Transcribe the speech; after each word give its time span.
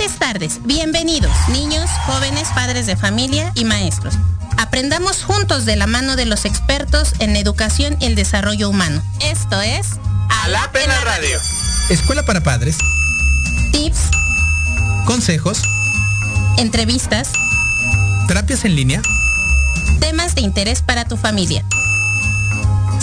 Excelentes 0.00 0.18
tardes, 0.18 0.66
bienvenidos, 0.66 1.30
niños, 1.48 1.90
jóvenes, 2.06 2.48
padres 2.54 2.86
de 2.86 2.96
familia 2.96 3.52
y 3.54 3.66
maestros. 3.66 4.14
Aprendamos 4.56 5.22
juntos 5.22 5.66
de 5.66 5.76
la 5.76 5.86
mano 5.86 6.16
de 6.16 6.24
los 6.24 6.46
expertos 6.46 7.12
en 7.18 7.36
educación 7.36 7.98
y 8.00 8.06
el 8.06 8.14
desarrollo 8.14 8.70
humano. 8.70 9.02
Esto 9.20 9.60
es 9.60 9.88
A 10.30 10.48
la 10.48 10.72
Pena 10.72 10.98
Radio. 11.04 11.38
Escuela 11.90 12.22
para 12.24 12.42
padres, 12.42 12.78
Tips, 13.72 14.00
consejos, 15.04 15.60
entrevistas, 16.56 17.28
terapias 18.26 18.64
en 18.64 18.76
línea. 18.76 19.02
temas 20.00 20.34
de 20.34 20.40
interés 20.40 20.80
para 20.80 21.04
tu 21.04 21.18
familia. 21.18 21.62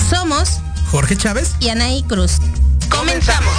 Somos 0.10 0.62
Jorge 0.90 1.16
Chávez. 1.16 1.54
y 1.60 1.70
Anaí 1.70 2.02
Cruz. 2.08 2.38
Comenzamos. 2.90 3.54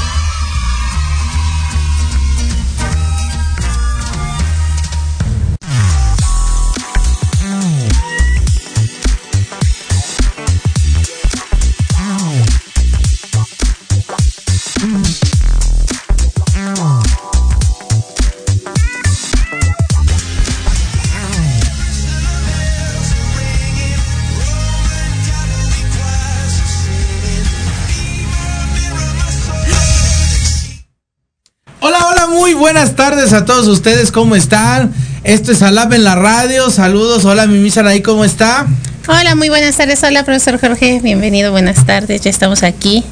Buenas 32.73 32.97
tardes 32.97 33.33
a 33.33 33.47
todos 33.47 33.67
ustedes. 33.67 34.13
¿Cómo 34.13 34.37
están? 34.37 34.93
Esto 35.25 35.53
es 35.53 35.63
Alab 35.63 35.91
en 35.95 36.05
la 36.05 36.15
radio. 36.15 36.69
Saludos. 36.69 37.25
Hola, 37.25 37.47
mi 37.47 37.57
misa 37.57 37.81
ahí, 37.81 38.03
¿cómo 38.03 38.27
está? 38.27 38.67
Hola, 39.07 39.35
muy 39.35 39.49
buenas 39.49 39.79
tardes. 39.79 40.03
Hola, 40.03 40.23
profesor 40.23 40.61
Jorge. 40.61 41.01
Bienvenido, 41.03 41.51
buenas 41.51 41.87
tardes. 41.87 42.21
Ya 42.21 42.29
estamos 42.29 42.63
aquí. 42.63 43.03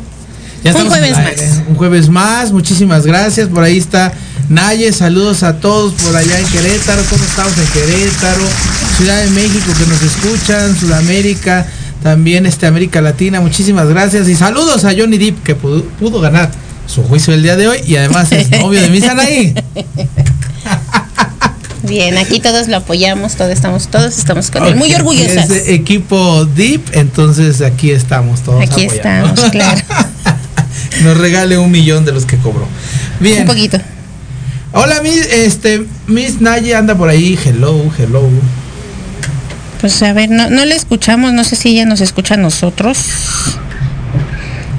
Ya 0.62 0.72
Un 0.72 0.76
estamos 0.76 0.98
jueves 0.98 1.16
más. 1.16 1.62
Un 1.68 1.74
jueves 1.74 2.08
más. 2.10 2.52
Muchísimas 2.52 3.06
gracias. 3.06 3.48
Por 3.48 3.64
ahí 3.64 3.78
está 3.78 4.12
Naye. 4.50 4.92
Saludos 4.92 5.42
a 5.42 5.58
todos 5.58 5.94
por 6.02 6.14
allá 6.14 6.38
en 6.38 6.46
Querétaro. 6.48 7.00
¿Cómo 7.08 7.24
estamos 7.24 7.54
en 7.56 7.66
Querétaro? 7.68 8.44
Ciudad 8.98 9.22
de 9.24 9.30
México 9.30 9.72
que 9.78 9.86
nos 9.86 10.02
escuchan. 10.02 10.78
Sudamérica. 10.78 11.66
También 12.02 12.44
este 12.44 12.66
América 12.66 13.00
Latina. 13.00 13.40
Muchísimas 13.40 13.88
gracias. 13.88 14.28
Y 14.28 14.36
saludos 14.36 14.84
a 14.84 14.92
Johnny 14.94 15.16
Depp 15.16 15.42
que 15.42 15.54
pudo, 15.54 15.82
pudo 15.98 16.20
ganar 16.20 16.50
su 16.86 17.02
juicio 17.04 17.34
el 17.34 17.42
día 17.42 17.56
de 17.56 17.68
hoy. 17.68 17.78
Y 17.86 17.96
además 17.96 18.32
es 18.32 18.50
novio 18.50 18.80
de 18.80 18.90
Misa 18.90 19.16
ahí. 19.18 19.54
Bien, 21.82 22.18
aquí 22.18 22.40
todos 22.40 22.68
lo 22.68 22.78
apoyamos, 22.78 23.36
todos 23.36 23.52
estamos, 23.52 23.88
todos 23.88 24.18
estamos 24.18 24.50
con 24.50 24.64
él. 24.66 24.74
Muy 24.74 24.92
orgullosas. 24.94 25.50
Es 25.50 25.68
equipo 25.68 26.44
Deep, 26.44 26.82
entonces 26.92 27.60
aquí 27.60 27.90
estamos 27.92 28.42
todos. 28.42 28.60
Aquí 28.60 28.86
apoyando. 28.86 29.34
estamos, 29.34 29.40
claro. 29.52 29.80
Nos 31.02 31.16
regale 31.18 31.58
un 31.58 31.70
millón 31.70 32.04
de 32.04 32.12
los 32.12 32.24
que 32.24 32.38
cobró. 32.38 32.66
Bien. 33.20 33.40
Un 33.42 33.46
poquito. 33.46 33.78
Hola, 34.72 35.00
Miss, 35.02 35.26
este, 35.32 35.86
Miss 36.06 36.40
Naye 36.40 36.74
anda 36.74 36.96
por 36.96 37.08
ahí. 37.08 37.38
Hello, 37.44 37.80
hello. 37.96 38.28
Pues 39.80 40.02
a 40.02 40.12
ver, 40.12 40.30
no, 40.30 40.50
no 40.50 40.64
le 40.64 40.74
escuchamos, 40.74 41.32
no 41.32 41.44
sé 41.44 41.54
si 41.54 41.68
ella 41.70 41.84
nos 41.84 42.00
escucha 42.00 42.34
a 42.34 42.38
nosotros. 42.38 42.98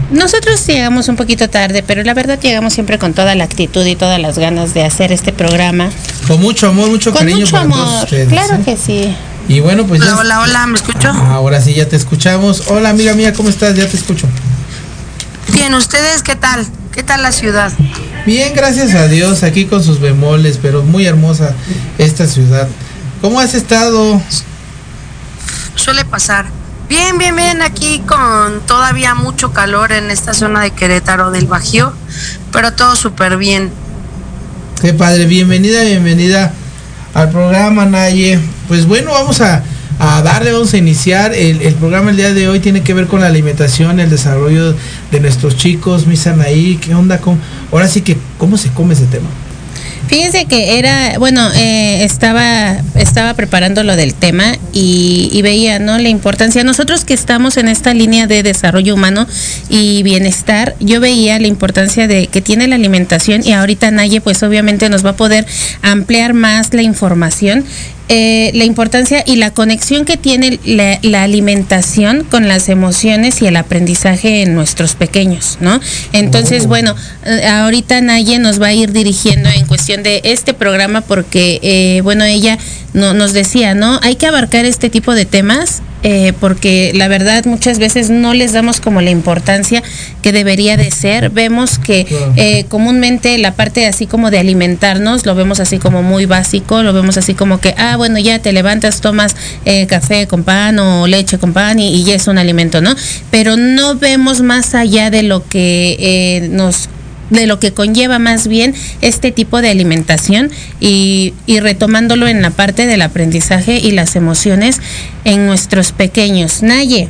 Nosotros 0.10 0.66
llegamos 0.66 1.10
un 1.10 1.18
poquito 1.18 1.50
tarde, 1.50 1.84
pero 1.84 2.02
la 2.04 2.14
verdad 2.14 2.40
llegamos 2.40 2.74
siempre 2.74 2.98
con 2.98 3.14
toda 3.14 3.36
la 3.36 3.44
actitud 3.44 3.86
y 3.86 3.96
todas 3.96 4.20
las 4.22 4.40
ganas 4.40 4.74
de 4.74 4.86
hacer 4.86 5.12
este 5.12 5.34
programa. 5.34 5.90
Con 6.28 6.40
mucho 6.42 6.70
amor, 6.70 6.90
mucho 6.90 7.12
Con 7.12 7.20
cariño 7.20 7.40
mucho 7.42 7.52
para 7.52 7.70
todos 7.70 8.04
ustedes, 8.04 8.30
claro 8.30 8.56
¿eh? 8.56 8.62
que 8.64 8.78
sí. 8.78 9.16
Y 9.50 9.60
bueno, 9.60 9.86
pues 9.86 10.02
ya. 10.02 10.18
Hola, 10.18 10.22
hola, 10.22 10.42
hola, 10.42 10.68
¿me 10.68 10.76
escucho? 10.76 11.10
Ahora 11.10 11.62
sí 11.62 11.74
ya 11.74 11.88
te 11.90 11.98
escuchamos. 11.98 12.64
Hola, 12.68 12.90
amiga 12.90 13.14
mía, 13.16 13.34
¿cómo 13.34 13.50
estás? 13.50 13.76
Ya 13.76 13.88
te 13.88 13.98
escucho. 13.98 14.28
Bien, 15.54 15.74
¿ustedes 15.74 16.22
qué 16.24 16.36
tal? 16.36 16.66
¿Qué 16.94 17.04
tal 17.04 17.22
la 17.22 17.32
ciudad? 17.32 17.72
Bien, 18.26 18.54
gracias 18.56 18.96
a 18.96 19.08
Dios, 19.08 19.44
aquí 19.44 19.66
con 19.66 19.84
sus 19.84 20.00
bemoles, 20.00 20.58
pero 20.62 20.84
muy 20.84 21.06
hermosa 21.06 21.54
esta 21.98 22.28
ciudad. 22.28 22.68
¿Cómo 23.22 23.40
has 23.40 23.54
estado? 23.54 24.22
Suele 25.76 26.06
pasar. 26.06 26.46
Bien, 26.90 27.18
bien, 27.18 27.36
bien, 27.36 27.62
aquí 27.62 28.02
con 28.06 28.62
todavía 28.66 29.14
mucho 29.14 29.52
calor 29.52 29.92
en 29.92 30.10
esta 30.10 30.34
zona 30.34 30.62
de 30.62 30.72
Querétaro 30.72 31.32
del 31.32 31.46
Bajío, 31.46 31.92
pero 32.54 32.72
todo 32.74 32.96
súper 32.96 33.38
bien. 33.38 33.72
Qué 34.82 34.94
padre, 34.94 35.26
bienvenida, 35.26 35.84
bienvenida 35.84 36.54
al 37.14 37.30
programa, 37.30 37.86
Naye. 37.86 38.40
Pues 38.70 38.86
bueno, 38.86 39.12
vamos 39.12 39.42
a, 39.42 39.64
a 40.00 40.22
darle, 40.22 40.54
vamos 40.54 40.74
a 40.74 40.78
iniciar. 40.78 41.34
El, 41.34 41.62
el 41.62 41.74
programa 41.76 42.12
el 42.12 42.16
día 42.18 42.34
de 42.34 42.48
hoy 42.48 42.62
tiene 42.62 42.82
que 42.84 42.94
ver 42.94 43.08
con 43.08 43.20
la 43.20 43.28
alimentación, 43.28 44.00
el 44.00 44.10
desarrollo 44.10 44.74
de 45.12 45.20
nuestros 45.20 45.58
chicos, 45.58 46.08
Miss 46.08 46.26
Anaí, 46.28 46.78
¿qué 46.78 46.96
onda 46.96 47.20
con? 47.20 47.38
Ahora 47.70 47.90
sí 47.90 48.02
que, 48.02 48.18
¿cómo 48.38 48.58
se 48.58 48.70
come 48.70 48.94
ese 48.94 49.08
tema? 49.08 49.28
Fíjense 50.08 50.46
que 50.46 50.80
era, 50.80 51.20
bueno, 51.20 51.50
eh, 51.56 52.04
estaba, 52.04 52.78
estaba 52.96 53.34
preparando 53.34 53.84
lo 53.84 53.96
del 53.96 54.14
tema 54.14 54.56
y, 54.72 55.30
y 55.34 55.42
veía, 55.42 55.80
¿no? 55.80 55.98
La 55.98 56.10
importancia. 56.10 56.64
Nosotros 56.64 57.04
que 57.04 57.14
estamos 57.14 57.58
en 57.58 57.68
esta 57.68 57.94
línea 57.94 58.28
de 58.28 58.44
desarrollo 58.44 58.94
humano 58.94 59.28
y 59.70 60.04
bienestar, 60.04 60.76
yo 60.80 61.00
veía 61.00 61.40
la 61.40 61.48
importancia 61.48 62.08
de 62.08 62.28
que 62.28 62.42
tiene 62.42 62.68
la 62.68 62.76
alimentación 62.76 63.46
y 63.46 63.54
ahorita 63.54 63.92
Naye, 63.92 64.22
pues 64.22 64.44
obviamente 64.44 64.90
nos 64.90 65.06
va 65.06 65.12
a 65.12 65.16
poder 65.18 65.46
ampliar 65.82 66.34
más 66.34 66.74
la 66.74 66.84
información. 66.84 67.66
Eh, 68.10 68.52
la 68.54 68.64
importancia 68.64 69.24
y 69.26 69.36
la 69.36 69.52
conexión 69.52 70.06
que 70.06 70.18
tiene 70.18 70.60
la, 70.66 71.00
la 71.02 71.24
alimentación 71.24 72.24
con 72.24 72.48
las 72.48 72.70
emociones 72.70 73.42
y 73.42 73.48
el 73.48 73.56
aprendizaje 73.56 74.42
en 74.42 74.56
nuestros 74.56 74.96
pequeños, 74.96 75.58
¿no? 75.60 75.80
Entonces, 76.14 76.64
Oh. 76.66 76.68
bueno, 76.70 76.96
eh, 77.26 77.46
ahorita 77.46 78.00
Naye 78.02 78.40
nos 78.40 78.62
va 78.62 78.68
a 78.68 78.74
ir 78.74 78.92
dirigiendo 78.92 79.50
en 79.50 79.66
cuestión 79.66 80.04
de 80.04 80.22
este 80.24 80.54
programa 80.54 81.02
porque, 81.02 81.60
eh, 81.62 82.02
bueno, 82.02 82.24
ella 82.24 82.58
no, 82.94 83.14
nos 83.14 83.34
decía, 83.34 83.76
¿no? 83.76 84.00
Hay 84.04 84.16
que 84.16 84.26
abarcar 84.26 84.66
este 84.66 84.90
tipo 84.90 85.14
de 85.14 85.26
temas 85.26 85.82
eh, 86.04 86.34
porque 86.40 86.92
la 86.94 87.08
verdad 87.08 87.46
muchas 87.46 87.80
veces 87.80 88.10
no 88.10 88.34
les 88.34 88.54
damos 88.54 88.80
como 88.82 89.02
la 89.02 89.10
importancia 89.10 89.82
que 90.22 90.32
debería 90.32 90.78
de 90.78 90.92
ser. 90.92 91.30
Vemos 91.30 91.80
que 91.80 92.06
Claro. 92.06 92.34
eh, 92.36 92.66
comúnmente 92.70 93.38
la 93.38 93.54
parte 93.56 93.86
así 93.88 94.08
como 94.08 94.30
de 94.32 94.40
alimentarnos 94.40 95.26
lo 95.26 95.36
vemos 95.36 95.60
así 95.60 95.80
como 95.80 96.04
muy 96.04 96.26
básico, 96.26 96.84
lo 96.84 96.94
vemos 96.94 97.18
así 97.18 97.34
como 97.34 97.60
que, 97.60 97.74
ah, 97.78 97.96
bueno, 97.98 98.20
ya 98.20 98.40
te 98.40 98.54
levantas, 98.54 99.02
tomas 99.02 99.36
eh, 99.66 99.88
café 99.88 100.28
con 100.28 100.44
pan 100.44 100.78
o 100.80 101.08
leche 101.08 101.38
con 101.38 101.54
pan 101.54 101.80
y, 101.80 101.94
y 101.94 102.04
ya 102.04 102.16
es 102.16 102.28
un 102.28 102.38
alimento, 102.38 102.82
¿no? 102.82 102.96
Pero 103.32 103.58
no 103.58 103.96
vemos 103.96 104.42
más 104.42 104.76
allá 104.76 105.10
de 105.10 105.24
lo 105.24 105.48
que 105.48 106.48
nos 106.52 106.90
de 107.30 107.48
lo 107.48 107.60
que 107.60 107.74
conlleva 107.74 108.20
más 108.20 108.48
bien 108.48 108.74
este 109.02 109.32
tipo 109.32 109.62
de 109.62 109.70
alimentación 109.70 110.52
y, 110.80 111.34
retomándolo 111.48 112.28
en 112.28 112.42
la 112.42 112.52
parte 112.52 112.86
del 112.86 113.02
aprendizaje 113.02 113.78
y 113.78 113.92
las 113.92 114.16
emociones 114.16 114.80
en 115.24 115.46
nuestros 115.46 115.92
pequeños. 115.92 116.64
Naye, 116.64 117.10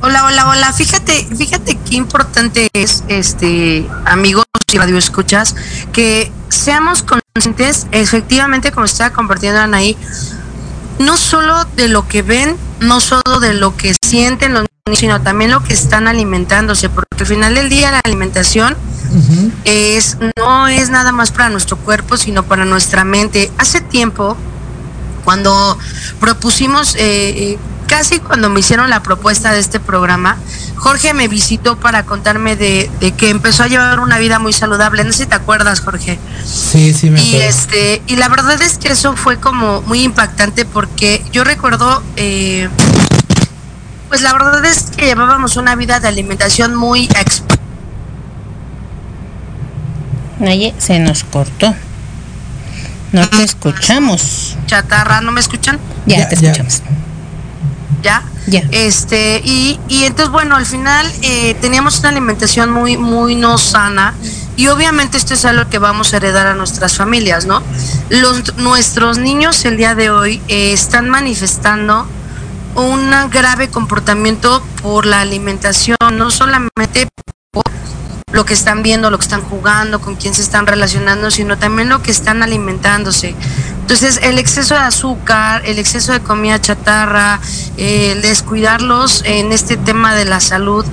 Hola, 0.00 0.26
hola, 0.26 0.48
hola. 0.50 0.72
Fíjate, 0.74 1.26
fíjate 1.34 1.78
qué 1.88 1.96
importante 1.96 2.68
es, 2.74 3.04
este, 3.08 3.86
amigos 4.04 4.44
y 4.70 4.76
radioescuchas, 4.76 5.56
que 5.94 6.30
seamos 6.50 7.02
conscientes, 7.02 7.86
efectivamente, 7.90 8.70
como 8.70 8.84
estaba 8.84 9.14
compartiendo 9.14 9.60
Anaí, 9.60 9.96
no 10.98 11.16
solo 11.16 11.64
de 11.76 11.88
lo 11.88 12.06
que 12.06 12.20
ven, 12.20 12.54
no 12.80 13.00
solo 13.00 13.40
de 13.40 13.54
lo 13.54 13.78
que 13.78 13.94
sienten 14.04 14.52
los 14.52 14.66
sino 14.96 15.20
también 15.22 15.50
lo 15.50 15.62
que 15.62 15.74
están 15.74 16.08
alimentándose, 16.08 16.88
porque 16.88 17.08
al 17.20 17.26
final 17.26 17.54
del 17.54 17.68
día 17.68 17.90
la 17.92 18.00
alimentación 18.00 18.76
es 19.64 20.16
no 20.36 20.66
es 20.66 20.90
nada 20.90 21.12
más 21.12 21.30
para 21.30 21.48
nuestro 21.48 21.76
cuerpo, 21.76 22.16
sino 22.16 22.42
para 22.42 22.64
nuestra 22.64 23.04
mente. 23.04 23.50
Hace 23.58 23.80
tiempo, 23.80 24.36
cuando 25.24 25.78
propusimos, 26.20 26.96
eh, 26.96 26.98
eh, 27.52 27.58
casi 27.86 28.18
cuando 28.18 28.48
me 28.50 28.60
hicieron 28.60 28.90
la 28.90 29.02
propuesta 29.02 29.52
de 29.52 29.60
este 29.60 29.78
programa, 29.78 30.36
Jorge 30.76 31.14
me 31.14 31.28
visitó 31.28 31.76
para 31.76 32.04
contarme 32.04 32.56
de, 32.56 32.90
de 33.00 33.12
que 33.12 33.30
empezó 33.30 33.62
a 33.62 33.68
llevar 33.68 34.00
una 34.00 34.18
vida 34.18 34.38
muy 34.38 34.52
saludable. 34.52 35.04
No 35.04 35.12
sé 35.12 35.20
si 35.20 35.26
te 35.26 35.34
acuerdas, 35.34 35.80
Jorge. 35.80 36.18
Sí, 36.44 36.92
sí, 36.92 37.08
me 37.08 37.22
Y 37.22 37.36
acuerdo. 37.36 37.48
este, 37.48 38.02
y 38.06 38.16
la 38.16 38.28
verdad 38.28 38.60
es 38.60 38.78
que 38.78 38.88
eso 38.88 39.16
fue 39.16 39.38
como 39.38 39.80
muy 39.82 40.02
impactante 40.02 40.64
porque 40.64 41.24
yo 41.32 41.44
recuerdo, 41.44 42.02
eh, 42.16 42.68
pues 44.08 44.22
la 44.22 44.32
verdad 44.32 44.64
es 44.64 44.84
que 44.96 45.06
llevábamos 45.06 45.56
una 45.56 45.74
vida 45.76 46.00
de 46.00 46.08
alimentación 46.08 46.74
muy 46.74 47.04
ex- 47.18 47.42
Naye, 50.38 50.74
se 50.78 50.98
nos 50.98 51.24
cortó. 51.24 51.74
No 53.12 53.28
te 53.28 53.44
escuchamos. 53.44 54.56
Chatarra, 54.66 55.20
¿no 55.20 55.30
me 55.30 55.40
escuchan? 55.40 55.78
Ya, 56.06 56.18
Ya, 56.18 56.28
te 56.28 56.36
ya. 56.36 56.50
escuchamos. 56.50 56.82
¿Ya? 58.02 58.22
Ya. 58.46 58.62
Este, 58.72 59.40
y, 59.44 59.78
y 59.88 60.04
entonces, 60.04 60.30
bueno, 60.30 60.56
al 60.56 60.66
final 60.66 61.10
eh, 61.22 61.54
teníamos 61.60 62.00
una 62.00 62.08
alimentación 62.10 62.70
muy, 62.70 62.96
muy 62.96 63.36
no 63.36 63.56
sana. 63.56 64.14
Y 64.56 64.66
obviamente 64.68 65.16
esto 65.16 65.34
es 65.34 65.44
algo 65.44 65.70
que 65.70 65.78
vamos 65.78 66.12
a 66.12 66.16
heredar 66.18 66.46
a 66.48 66.54
nuestras 66.54 66.96
familias, 66.96 67.46
¿no? 67.46 67.62
Los, 68.10 68.56
nuestros 68.56 69.18
niños 69.18 69.64
el 69.64 69.76
día 69.76 69.94
de 69.94 70.10
hoy 70.10 70.42
eh, 70.48 70.72
están 70.72 71.08
manifestando 71.08 72.06
un 72.74 73.10
grave 73.30 73.68
comportamiento 73.68 74.62
por 74.82 75.06
la 75.06 75.20
alimentación, 75.20 75.96
no 76.12 76.30
solamente 76.30 77.08
por 77.50 77.64
lo 78.32 78.44
que 78.44 78.54
están 78.54 78.82
viendo, 78.82 79.10
lo 79.10 79.18
que 79.18 79.24
están 79.24 79.42
jugando, 79.42 80.00
con 80.00 80.16
quién 80.16 80.34
se 80.34 80.42
están 80.42 80.66
relacionando, 80.66 81.30
sino 81.30 81.56
también 81.56 81.88
lo 81.88 82.02
que 82.02 82.10
están 82.10 82.42
alimentándose. 82.42 83.34
Entonces, 83.80 84.18
el 84.22 84.38
exceso 84.38 84.74
de 84.74 84.80
azúcar, 84.80 85.62
el 85.66 85.78
exceso 85.78 86.12
de 86.12 86.20
comida 86.20 86.60
chatarra, 86.60 87.38
eh, 87.76 88.12
el 88.12 88.22
descuidarlos 88.22 89.22
en 89.24 89.52
este 89.52 89.76
tema 89.76 90.14
de 90.14 90.24
la 90.24 90.40
salud, 90.40 90.84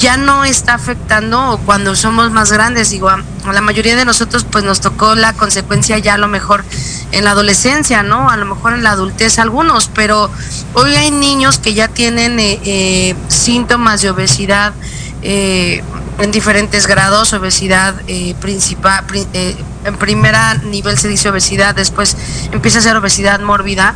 ya 0.00 0.16
no 0.16 0.44
está 0.44 0.74
afectando 0.74 1.60
cuando 1.66 1.94
somos 1.94 2.30
más 2.32 2.50
grandes. 2.50 2.88
Digo, 2.90 3.10
a, 3.10 3.22
la 3.52 3.60
mayoría 3.60 3.94
de 3.96 4.04
nosotros 4.06 4.44
pues 4.50 4.64
nos 4.64 4.80
tocó 4.80 5.14
la 5.14 5.34
consecuencia 5.34 5.98
ya 5.98 6.14
a 6.14 6.18
lo 6.18 6.26
mejor 6.26 6.64
en 7.12 7.24
la 7.24 7.32
adolescencia, 7.32 8.02
¿no? 8.02 8.30
A 8.30 8.36
lo 8.36 8.46
mejor 8.46 8.72
en 8.72 8.82
la 8.82 8.92
adultez 8.92 9.38
algunos, 9.38 9.88
pero 9.94 10.30
hoy 10.74 10.94
hay 10.94 11.10
niños 11.10 11.58
que 11.58 11.74
ya 11.74 11.88
tienen 11.88 12.40
eh, 12.40 12.58
eh, 12.64 13.14
síntomas 13.28 14.00
de 14.00 14.10
obesidad 14.10 14.72
eh, 15.22 15.82
en 16.18 16.30
diferentes 16.30 16.86
grados, 16.86 17.32
obesidad 17.34 17.94
principal, 18.40 19.04
pri- 19.06 19.26
en 19.84 19.96
primera 19.96 20.54
nivel 20.54 20.98
se 20.98 21.08
dice 21.08 21.28
obesidad, 21.30 21.74
después 21.74 22.16
empieza 22.52 22.78
a 22.78 22.82
ser 22.82 22.96
obesidad 22.96 23.40
mórbida 23.40 23.94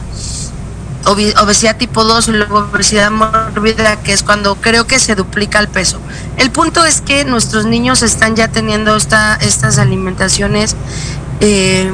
obesidad 1.07 1.77
tipo 1.77 2.05
2 2.05 2.29
y 2.29 2.33
luego 2.33 2.59
obesidad 2.59 3.11
mórbida, 3.11 3.97
que 4.03 4.13
es 4.13 4.23
cuando 4.23 4.57
creo 4.57 4.87
que 4.87 4.99
se 4.99 5.15
duplica 5.15 5.59
el 5.59 5.69
peso. 5.69 6.01
El 6.37 6.51
punto 6.51 6.85
es 6.85 7.01
que 7.01 7.25
nuestros 7.25 7.67
niños 7.67 8.03
están 8.03 8.37
ya 8.37 8.49
teniendo 8.49 8.97
esta, 8.97 9.37
estas 9.37 9.79
alimentaciones 9.79 10.77
eh, 11.41 11.93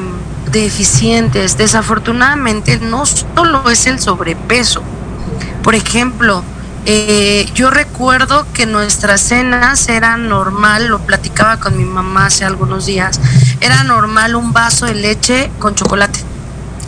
deficientes. 0.51 1.57
Desafortunadamente, 1.57 2.79
no 2.79 3.05
solo 3.05 3.69
es 3.69 3.87
el 3.87 3.99
sobrepeso. 3.99 4.81
Por 5.63 5.75
ejemplo, 5.75 6.43
eh, 6.85 7.47
yo 7.53 7.69
recuerdo 7.69 8.47
que 8.53 8.65
nuestras 8.65 9.21
cenas 9.21 9.87
eran 9.87 10.27
normal, 10.29 10.87
lo 10.87 10.99
platicaba 10.99 11.57
con 11.57 11.77
mi 11.77 11.85
mamá 11.85 12.25
hace 12.25 12.43
algunos 12.43 12.87
días, 12.87 13.19
era 13.59 13.83
normal 13.83 14.35
un 14.35 14.51
vaso 14.51 14.87
de 14.87 14.95
leche 14.95 15.51
con 15.59 15.75
chocolate. 15.75 16.30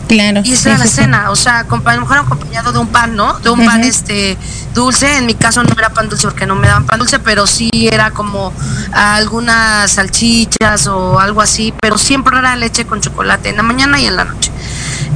Claro. 0.08 0.42
Y 0.44 0.52
era 0.52 0.78
la 0.78 0.84
sí, 0.84 0.90
sí. 0.90 0.94
cena, 0.96 1.30
o 1.30 1.36
sea, 1.36 1.60
a 1.60 1.94
lo 1.94 2.00
mejor 2.00 2.18
acompañado 2.18 2.72
de 2.72 2.78
un 2.78 2.88
pan, 2.88 3.16
¿no? 3.16 3.38
De 3.40 3.50
un 3.50 3.64
pan 3.64 3.82
este 3.82 4.36
dulce, 4.74 5.18
en 5.18 5.26
mi 5.26 5.34
caso 5.34 5.62
no 5.62 5.72
era 5.78 5.90
pan 5.90 6.08
dulce 6.08 6.26
porque 6.26 6.46
no 6.46 6.54
me 6.56 6.66
daban 6.66 6.84
pan 6.84 6.98
dulce, 6.98 7.18
pero 7.18 7.46
sí 7.46 7.70
era 7.90 8.10
como 8.10 8.52
algunas 8.92 9.92
salchichas 9.92 10.86
o 10.86 11.18
algo 11.18 11.40
así, 11.40 11.72
pero 11.80 11.96
siempre 11.96 12.38
era 12.38 12.56
leche 12.56 12.84
con 12.84 13.00
chocolate, 13.00 13.50
en 13.50 13.56
la 13.56 13.62
mañana 13.62 13.98
y 14.00 14.06
en 14.06 14.16
la 14.16 14.24
noche. 14.24 14.50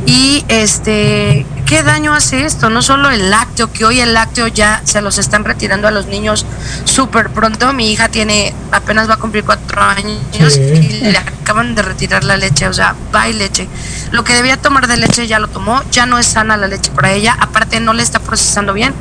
Y 0.06 0.44
este, 0.48 1.44
¿qué 1.68 1.82
daño 1.82 2.14
hace 2.14 2.44
esto? 2.46 2.70
No 2.70 2.80
solo 2.80 3.10
el 3.10 3.30
lácteo, 3.30 3.70
que 3.72 3.84
hoy 3.84 4.00
el 4.00 4.14
lácteo 4.14 4.46
ya 4.48 4.80
se 4.84 5.02
los 5.02 5.18
están 5.18 5.44
retirando 5.44 5.86
a 5.86 5.90
los 5.90 6.06
niños 6.06 6.46
súper 6.84 7.28
pronto. 7.30 7.72
Mi 7.74 7.92
hija 7.92 8.08
tiene, 8.08 8.54
apenas 8.72 9.08
va 9.08 9.14
a 9.14 9.16
cumplir 9.18 9.44
cuatro 9.44 9.82
años 9.82 10.52
Sí. 10.54 10.60
y 10.60 11.10
le 11.10 11.18
acaban 11.18 11.74
de 11.74 11.82
retirar 11.82 12.24
la 12.24 12.36
leche, 12.38 12.66
o 12.68 12.72
sea, 12.72 12.94
va 13.14 13.28
y 13.28 13.34
leche. 13.34 13.68
Lo 14.12 14.24
que 14.24 14.32
debía 14.34 14.56
tomar 14.56 14.86
de 14.86 14.96
leche 14.96 15.26
ya 15.26 15.38
lo 15.38 15.48
tomó, 15.48 15.82
ya 15.92 16.06
no 16.06 16.18
es 16.18 16.26
sana 16.26 16.56
la 16.56 16.68
leche 16.68 16.90
para 16.90 17.12
ella, 17.12 17.36
aparte 17.38 17.80
no 17.80 17.92
le 17.92 18.02
está 18.02 18.18
procesando 18.18 18.72
bien. 18.72 18.94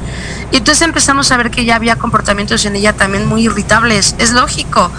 Y 0.51 0.57
entonces 0.57 0.81
empezamos 0.81 1.31
a 1.31 1.37
ver 1.37 1.51
que 1.51 1.63
ya 1.65 1.75
había 1.75 1.95
comportamientos 1.97 2.65
en 2.65 2.75
ella 2.75 2.93
también 2.93 3.25
muy 3.27 3.43
irritables. 3.45 4.15
Es 4.17 4.31
lógico, 4.31 4.91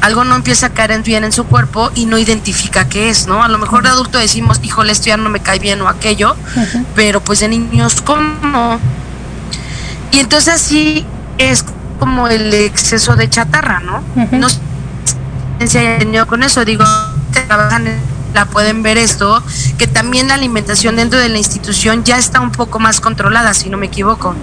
algo 0.00 0.24
no 0.24 0.34
empieza 0.34 0.66
a 0.66 0.70
caer 0.70 0.90
en- 0.92 1.02
bien 1.02 1.24
en 1.24 1.32
su 1.32 1.44
cuerpo 1.44 1.90
y 1.94 2.04
no 2.06 2.18
identifica 2.18 2.88
qué 2.88 3.08
es, 3.10 3.26
¿no? 3.26 3.42
A 3.42 3.48
lo 3.48 3.58
mejor 3.58 3.82
de 3.82 3.90
adulto 3.90 4.18
decimos, 4.18 4.60
híjole, 4.62 4.92
esto 4.92 5.06
ya 5.06 5.16
no 5.18 5.28
me 5.30 5.40
cae 5.40 5.58
bien 5.58 5.80
o 5.82 5.88
aquello, 5.88 6.36
pero 6.94 7.13
pues 7.20 7.40
de 7.40 7.48
niños, 7.48 8.00
¿cómo? 8.02 8.78
Y 10.12 10.18
entonces 10.20 10.54
así 10.54 11.06
es 11.38 11.64
como 11.98 12.28
el 12.28 12.52
exceso 12.54 13.16
de 13.16 13.28
chatarra, 13.28 13.80
¿no? 13.80 14.02
No 14.38 14.48
sé 14.48 14.58
si 15.66 15.78
tenido 15.98 16.26
con 16.26 16.42
eso, 16.42 16.64
digo, 16.64 16.84
que 17.32 17.40
trabajan 17.40 17.86
en- 17.86 18.13
la 18.34 18.46
pueden 18.46 18.82
ver 18.82 18.98
esto, 18.98 19.42
que 19.78 19.86
también 19.86 20.28
la 20.28 20.34
alimentación 20.34 20.96
dentro 20.96 21.18
de 21.20 21.28
la 21.28 21.38
institución 21.38 22.02
ya 22.04 22.18
está 22.18 22.40
un 22.40 22.50
poco 22.50 22.78
más 22.80 23.00
controlada, 23.00 23.54
si 23.54 23.70
no 23.70 23.76
me 23.78 23.86
equivoco. 23.86 24.34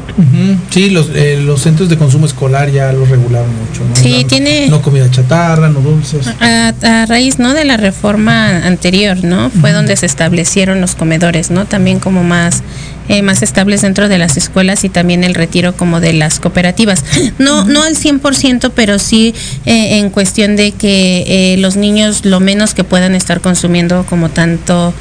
Sí, 0.69 0.89
los, 0.89 1.09
eh, 1.13 1.39
los 1.43 1.61
centros 1.61 1.89
de 1.89 1.97
consumo 1.97 2.25
escolar 2.25 2.69
ya 2.71 2.91
los 2.93 3.09
regularon 3.09 3.49
mucho. 3.49 3.83
¿no? 3.87 3.95
Sí, 3.95 4.25
tiene- 4.27 4.67
No 4.69 4.81
comida 4.81 5.09
chatarra, 5.11 5.69
no 5.69 5.79
dulces. 5.81 6.27
A, 6.39 6.73
a 6.83 7.05
raíz 7.05 7.37
no 7.39 7.53
de 7.53 7.65
la 7.65 7.77
reforma 7.77 8.65
anterior 8.65 9.23
no 9.23 9.49
fue 9.49 9.71
donde 9.73 9.95
se 9.97 10.05
establecieron 10.05 10.79
los 10.81 10.95
comedores 10.95 11.51
no 11.51 11.65
también 11.65 11.99
como 11.99 12.23
más 12.23 12.63
eh, 13.11 13.21
más 13.21 13.43
estables 13.43 13.81
dentro 13.81 14.07
de 14.07 14.17
las 14.17 14.37
escuelas 14.37 14.83
y 14.83 14.89
también 14.89 15.23
el 15.23 15.35
retiro 15.35 15.75
como 15.75 15.99
de 15.99 16.13
las 16.13 16.39
cooperativas 16.39 17.03
no 17.39 17.65
no 17.65 17.83
al 17.83 17.95
100% 17.95 18.71
pero 18.73 18.99
sí 18.99 19.35
eh, 19.65 19.97
en 19.97 20.09
cuestión 20.09 20.55
de 20.55 20.71
que 20.71 21.25
eh, 21.27 21.57
los 21.57 21.75
niños 21.75 22.25
lo 22.25 22.39
menos 22.39 22.73
que 22.73 22.83
puedan 22.83 23.13
estar 23.13 23.41
consumiendo 23.41 24.05
como 24.07 24.29
tanto 24.29 24.93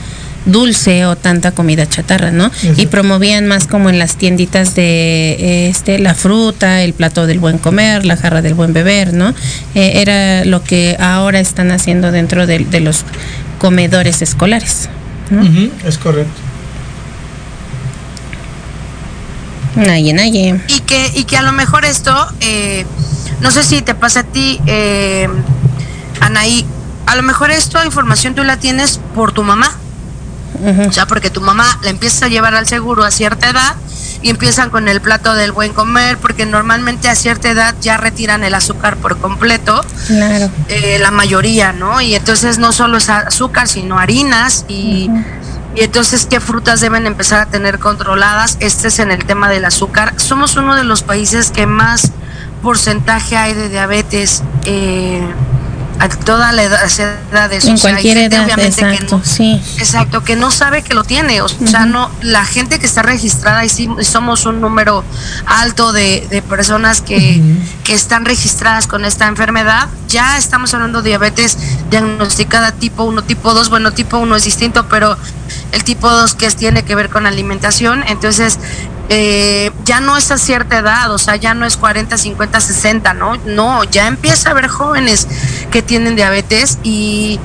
dulce 0.47 1.07
o 1.07 1.17
tanta 1.17 1.53
comida 1.53 1.87
chatarra, 1.87 2.31
¿no? 2.31 2.51
Y 2.77 2.87
promovían 2.87 3.47
más 3.47 3.67
como 3.67 3.91
en 3.91 3.99
las 3.99 4.17
tienditas 4.17 4.75
de 4.75 5.69
este 5.69 5.99
la 5.99 6.15
fruta, 6.15 6.83
el 6.83 6.95
plato 6.95 7.27
del 7.27 7.39
buen 7.39 7.59
comer, 7.59 8.07
la 8.07 8.17
jarra 8.17 8.43
del 8.43 8.55
buen 8.55 8.73
beber, 8.73 9.13
¿no? 9.13 9.35
Eh, 9.75 9.93
era 9.97 10.45
lo 10.45 10.63
que 10.63 10.97
ahora 10.99 11.41
están 11.41 11.71
haciendo 11.71 12.11
dentro 12.11 12.47
de, 12.47 12.61
de 12.61 12.81
los 12.81 13.05
comedores 13.59 14.23
escolares. 14.23 14.89
es 15.87 15.99
correcto. 15.99 16.50
Naye, 19.77 20.13
naye. 20.13 20.61
y 20.69 20.81
que 20.81 21.13
y 21.15 21.25
que 21.25 21.37
a 21.37 21.43
lo 21.43 21.53
mejor 21.53 21.85
esto 21.85 22.13
eh, 22.41 22.85
no 23.41 23.51
sé 23.51 23.63
si 23.63 23.83
te 23.83 23.95
pasa 23.95 24.21
a 24.21 24.23
ti 24.25 24.61
eh, 24.67 25.29
Anaí 26.21 26.67
a 27.07 27.15
lo 27.17 27.23
mejor 27.23 27.51
esto 27.51 27.83
información 27.85 28.35
tú 28.35 28.43
la 28.45 28.57
tienes 28.57 29.01
por 29.15 29.33
tu 29.33 29.43
mamá 29.43 29.71
Ujú. 30.63 30.89
o 30.89 30.93
sea 30.93 31.07
porque 31.07 31.31
tu 31.31 31.41
mamá 31.41 31.79
la 31.83 31.91
empieza 31.91 32.27
a 32.27 32.29
llevar 32.29 32.55
al 32.55 32.67
seguro 32.67 33.05
a 33.05 33.11
cierta 33.11 33.49
edad 33.49 33.77
y 34.23 34.29
empiezan 34.29 34.69
con 34.69 34.87
el 34.89 35.01
plato 35.01 35.33
del 35.35 35.53
buen 35.53 35.73
comer 35.73 36.19
porque 36.19 36.45
normalmente 36.45 37.09
a 37.09 37.15
cierta 37.15 37.49
edad 37.49 37.75
ya 37.81 37.97
retiran 37.97 38.45
el 38.45 38.53
azúcar 38.55 38.97
por 38.99 39.19
completo 39.19 39.83
Claro. 40.09 40.51
eh, 40.69 40.99
la 41.01 41.11
mayoría, 41.11 41.73
¿no? 41.73 42.03
Y 42.03 42.15
entonces 42.15 42.59
no 42.59 42.73
solo 42.73 42.99
es 42.99 43.09
azúcar, 43.09 43.67
sino 43.69 43.99
harinas 43.99 44.67
y, 44.69 45.09
y 45.77 45.83
entonces 45.83 46.27
qué 46.29 46.41
frutas 46.41 46.81
deben 46.81 47.07
empezar 47.07 47.41
a 47.41 47.47
tener 47.47 47.79
controladas. 47.79 48.57
Este 48.61 48.89
es 48.89 48.99
en 48.99 49.11
el 49.11 49.25
tema 49.25 49.49
del 49.49 49.65
azúcar. 49.65 50.15
Somos 50.17 50.57
uno 50.57 50.75
de 50.75 50.85
los 50.85 51.03
países 51.03 51.51
que 51.51 51.67
más 51.67 52.13
porcentaje 52.63 53.37
hay 53.37 53.55
de 53.55 53.69
diabetes 53.69 54.43
eh, 54.67 55.23
a 55.99 56.09
toda 56.09 56.51
la 56.53 56.63
edad, 56.63 56.81
edades. 57.31 57.67
En 57.67 57.75
O 57.75 57.77
sea, 57.77 57.91
cualquier 57.93 58.17
gente, 58.17 58.37
edad, 58.37 58.45
obviamente, 58.47 58.81
que 58.81 58.87
exacto, 58.89 59.19
no- 59.19 59.25
sí. 59.25 59.61
Exacto, 59.79 60.25
que 60.25 60.35
no 60.35 60.51
sabe 60.51 60.83
que 60.83 60.95
lo 60.95 61.05
tiene. 61.05 61.43
O 61.43 61.49
sea, 61.49 61.85
no, 61.85 62.11
la 62.23 62.47
gente 62.47 62.79
que 62.79 62.87
está 62.87 63.03
registrada, 63.03 63.65
y 63.67 63.69
sí, 63.69 63.87
somos 64.03 64.47
un 64.47 64.63
número 64.63 65.05
alto 65.45 65.93
de, 65.93 66.27
de 66.31 66.41
personas 66.41 67.03
que, 67.03 67.43
que 67.85 67.93
están 67.93 68.25
registradas 68.25 68.87
con 68.87 69.05
esta 69.05 69.27
enfermedad. 69.29 69.89
Ya 70.09 70.39
estamos 70.39 70.73
hablando 70.73 71.03
de 71.03 71.11
diabetes 71.11 71.59
diagnosticada 71.91 72.73
tipo 72.73 73.05
1, 73.05 73.23
tipo 73.25 73.53
2. 73.53 73.69
Bueno, 73.69 73.93
tipo 73.93 74.17
1 74.17 74.37
es 74.37 74.45
distinto, 74.45 74.87
pero 74.89 75.19
el 75.73 75.85
tipo 75.85 76.11
2 76.11 76.35
que 76.35 76.51
tiene 76.51 76.85
que 76.85 76.95
ver 76.95 77.11
con 77.11 77.27
alimentación. 77.27 78.05
Entonces, 78.07 78.59
eh, 79.09 79.73
ya 79.85 80.01
no 80.01 80.17
es 80.17 80.31
a 80.31 80.39
cierta 80.39 80.79
edad, 80.79 81.13
o 81.13 81.19
sea, 81.19 81.37
ya 81.37 81.53
no 81.55 81.67
es 81.67 81.77
40, 81.77 82.17
50, 82.17 82.61
60, 82.61 83.15
¿no? 83.15 83.37
No, 83.45 83.85
ya 83.85 84.07
empieza 84.07 84.51
a 84.51 84.53
haber 84.53 84.69
jóvenes 84.69 85.27
que 85.71 85.83
tienen 85.83 86.15
diabetes 86.15 86.79
y 86.83 87.41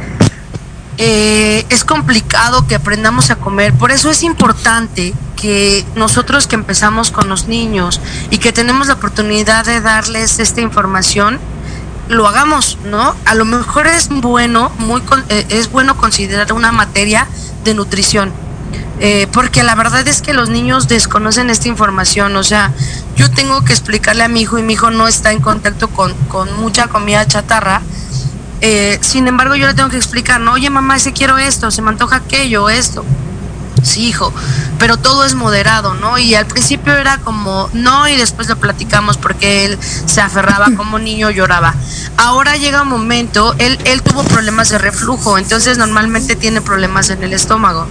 eh, 0.98 1.66
es 1.70 1.84
complicado 1.84 2.68
que 2.68 2.76
aprendamos 2.76 3.32
a 3.32 3.36
comer. 3.36 3.74
Por 3.74 3.92
eso 3.92 4.12
es 4.12 4.24
importante 4.24 5.14
que 5.36 5.84
nosotros 5.96 6.48
que 6.48 6.56
empezamos 6.56 7.12
con 7.12 7.28
los 7.30 7.48
niños 7.48 8.00
y 8.30 8.38
que 8.38 8.54
tenemos 8.54 8.88
la 8.88 8.94
oportunidad 8.94 9.66
de 9.66 9.82
darles 9.82 10.40
esta 10.40 10.62
información, 10.62 11.40
lo 12.08 12.28
hagamos, 12.28 12.78
¿no? 12.86 13.16
A 13.26 13.36
lo 13.36 13.46
mejor 13.46 13.88
es 13.88 14.10
bueno, 14.10 14.72
muy 14.78 15.02
eh, 15.30 15.46
es 15.50 15.72
bueno 15.72 15.98
considerar 15.98 16.54
una 16.54 16.72
materia 16.72 17.28
de 17.64 17.74
nutrición. 17.74 18.32
Eh, 19.00 19.28
porque 19.34 19.64
la 19.64 19.76
verdad 19.76 20.08
es 20.08 20.22
que 20.22 20.34
los 20.34 20.50
niños 20.50 20.88
desconocen 20.88 21.50
esta 21.50 21.68
información, 21.68 22.36
o 22.38 22.44
sea, 22.44 22.72
yo 23.18 23.30
tengo 23.30 23.64
que 23.66 23.74
explicarle 23.74 24.24
a 24.24 24.30
mi 24.30 24.42
hijo 24.42 24.58
y 24.58 24.64
mi 24.64 24.74
hijo 24.74 24.90
no 24.90 25.08
está 25.08 25.34
en 25.34 25.42
contacto 25.42 25.90
con, 25.90 26.14
con 26.30 26.56
mucha 26.62 26.88
comida 26.88 27.28
chatarra, 27.28 27.82
eh, 28.62 28.98
sin 29.02 29.28
embargo 29.28 29.56
yo 29.56 29.68
le 29.68 29.74
tengo 29.74 29.90
que 29.90 29.98
explicar, 29.98 30.40
no, 30.40 30.54
oye 30.54 30.70
mamá, 30.70 30.98
si 31.00 31.12
quiero 31.12 31.38
esto, 31.38 31.72
se 31.72 31.82
me 31.82 31.90
antoja 31.90 32.18
aquello, 32.18 32.70
esto. 32.70 33.04
Sí, 33.86 34.08
hijo, 34.08 34.34
pero 34.80 34.98
todo 34.98 35.26
es 35.26 35.36
moderado, 35.36 35.94
¿no? 35.94 36.18
Y 36.18 36.34
al 36.34 36.48
principio 36.48 36.94
era 36.94 37.20
como 37.20 37.70
no 37.72 38.08
y 38.08 38.18
después 38.18 38.50
lo 38.50 38.58
platicamos 38.58 39.18
porque 39.18 39.66
él 39.66 39.78
se 40.06 40.22
aferraba 40.22 40.68
como 40.76 40.98
niño, 40.98 41.30
lloraba. 41.30 41.76
Ahora 42.18 42.58
llega 42.58 42.82
un 42.82 42.90
momento, 42.90 43.54
él, 43.60 43.78
él 43.86 44.02
tuvo 44.02 44.24
problemas 44.24 44.70
de 44.70 44.80
reflujo, 44.80 45.38
entonces 45.38 45.78
normalmente 45.78 46.36
tiene 46.36 46.62
problemas 46.62 47.12
en 47.12 47.24
el 47.24 47.32
estómago. 47.32 47.86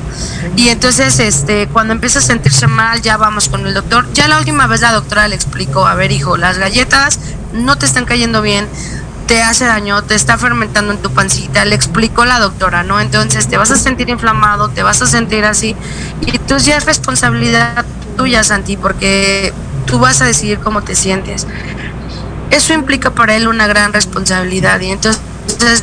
Y 0.56 0.68
entonces, 0.68 1.20
este, 1.20 1.68
cuando 1.68 1.92
empieza 1.92 2.18
a 2.18 2.22
sentirse 2.22 2.66
mal, 2.66 3.00
ya 3.00 3.16
vamos 3.16 3.48
con 3.48 3.64
el 3.64 3.72
doctor. 3.72 4.12
Ya 4.14 4.26
la 4.26 4.38
última 4.38 4.66
vez 4.66 4.80
la 4.80 4.92
doctora 4.92 5.28
le 5.28 5.36
explicó, 5.36 5.86
a 5.86 5.94
ver, 5.94 6.10
hijo, 6.10 6.36
las 6.36 6.58
galletas 6.58 7.20
no 7.52 7.78
te 7.78 7.86
están 7.86 8.04
cayendo 8.04 8.42
bien, 8.42 8.68
te 9.26 9.42
hace 9.42 9.64
daño, 9.64 10.02
te 10.02 10.14
está 10.14 10.36
fermentando 10.36 10.92
en 10.92 10.98
tu 10.98 11.10
pancita, 11.10 11.64
le 11.64 11.74
explicó 11.74 12.24
la 12.24 12.38
doctora, 12.38 12.82
¿no? 12.82 13.00
Entonces 13.00 13.48
te 13.48 13.56
vas 13.56 13.70
a 13.70 13.76
sentir 13.76 14.08
inflamado, 14.08 14.68
te 14.68 14.82
vas 14.82 15.00
a 15.02 15.06
sentir 15.06 15.44
así, 15.44 15.74
y 16.26 16.36
entonces 16.36 16.66
ya 16.66 16.76
es 16.76 16.84
responsabilidad 16.84 17.84
tuya, 18.16 18.44
Santi, 18.44 18.76
porque 18.76 19.52
tú 19.86 19.98
vas 19.98 20.20
a 20.20 20.26
decidir 20.26 20.58
cómo 20.58 20.82
te 20.82 20.94
sientes. 20.94 21.46
Eso 22.50 22.74
implica 22.74 23.10
para 23.10 23.34
él 23.34 23.48
una 23.48 23.66
gran 23.66 23.92
responsabilidad, 23.92 24.80
y 24.80 24.90
entonces, 24.90 25.20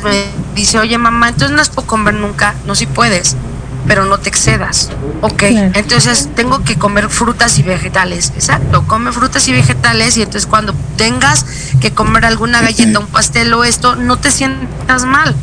me 0.02 0.26
dice, 0.54 0.78
oye 0.78 0.98
mamá, 0.98 1.28
entonces 1.30 1.56
no 1.56 1.62
es 1.62 1.68
puedo 1.68 1.86
comer 1.86 2.14
nunca, 2.14 2.54
no 2.66 2.74
si 2.74 2.86
puedes 2.86 3.36
pero 3.86 4.04
no 4.04 4.18
te 4.18 4.28
excedas. 4.28 4.90
Ok, 5.20 5.44
Claro. 5.48 5.70
entonces 5.74 6.28
tengo 6.34 6.62
que 6.64 6.76
comer 6.76 7.08
frutas 7.08 7.58
y 7.58 7.62
vegetales. 7.62 8.32
Exacto, 8.34 8.84
come 8.86 9.12
frutas 9.12 9.46
y 9.48 9.52
vegetales 9.52 10.16
y 10.16 10.22
entonces 10.22 10.46
cuando 10.46 10.74
tengas 10.96 11.44
que 11.80 11.92
comer 11.92 12.24
alguna 12.24 12.60
galleta, 12.62 12.98
un 12.98 13.06
pastel 13.06 13.52
o 13.54 13.64
esto, 13.64 13.96
no 13.96 14.16
te 14.18 14.30
sientas 14.30 15.04
mal. 15.04 15.34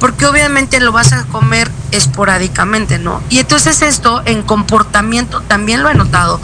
Porque 0.00 0.26
obviamente 0.26 0.80
lo 0.80 0.92
vas 0.92 1.12
a 1.12 1.24
comer 1.24 1.70
esporádicamente, 1.96 2.98
¿no? 2.98 3.22
Y 3.30 3.38
entonces 3.38 3.82
esto 3.82 4.22
en 4.24 4.42
comportamiento 4.42 5.40
también 5.42 5.82
lo 5.82 5.90
he 5.90 5.94
notado. 5.94 6.40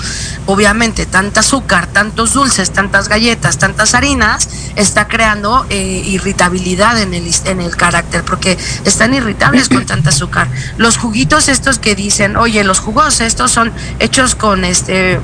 Obviamente, 0.46 1.06
tanta 1.06 1.40
azúcar, 1.40 1.86
tantos 1.86 2.32
dulces, 2.32 2.70
tantas 2.70 3.08
galletas, 3.08 3.58
tantas 3.58 3.94
harinas, 3.94 4.48
está 4.76 5.08
creando 5.08 5.66
eh, 5.70 6.02
irritabilidad 6.06 7.00
en 7.00 7.14
el, 7.14 7.30
en 7.44 7.60
el 7.60 7.76
carácter, 7.76 8.24
porque 8.24 8.58
están 8.84 9.14
irritables 9.14 9.68
con 9.68 9.84
tanta 9.86 10.10
azúcar. 10.10 10.48
Los 10.76 10.96
juguitos 10.96 11.48
estos 11.48 11.78
que 11.78 11.94
dicen, 11.94 12.36
oye, 12.36 12.64
los 12.64 12.80
jugos 12.80 13.20
estos 13.20 13.50
son 13.50 13.72
hechos 13.98 14.34
con 14.34 14.64
este, 14.64 15.20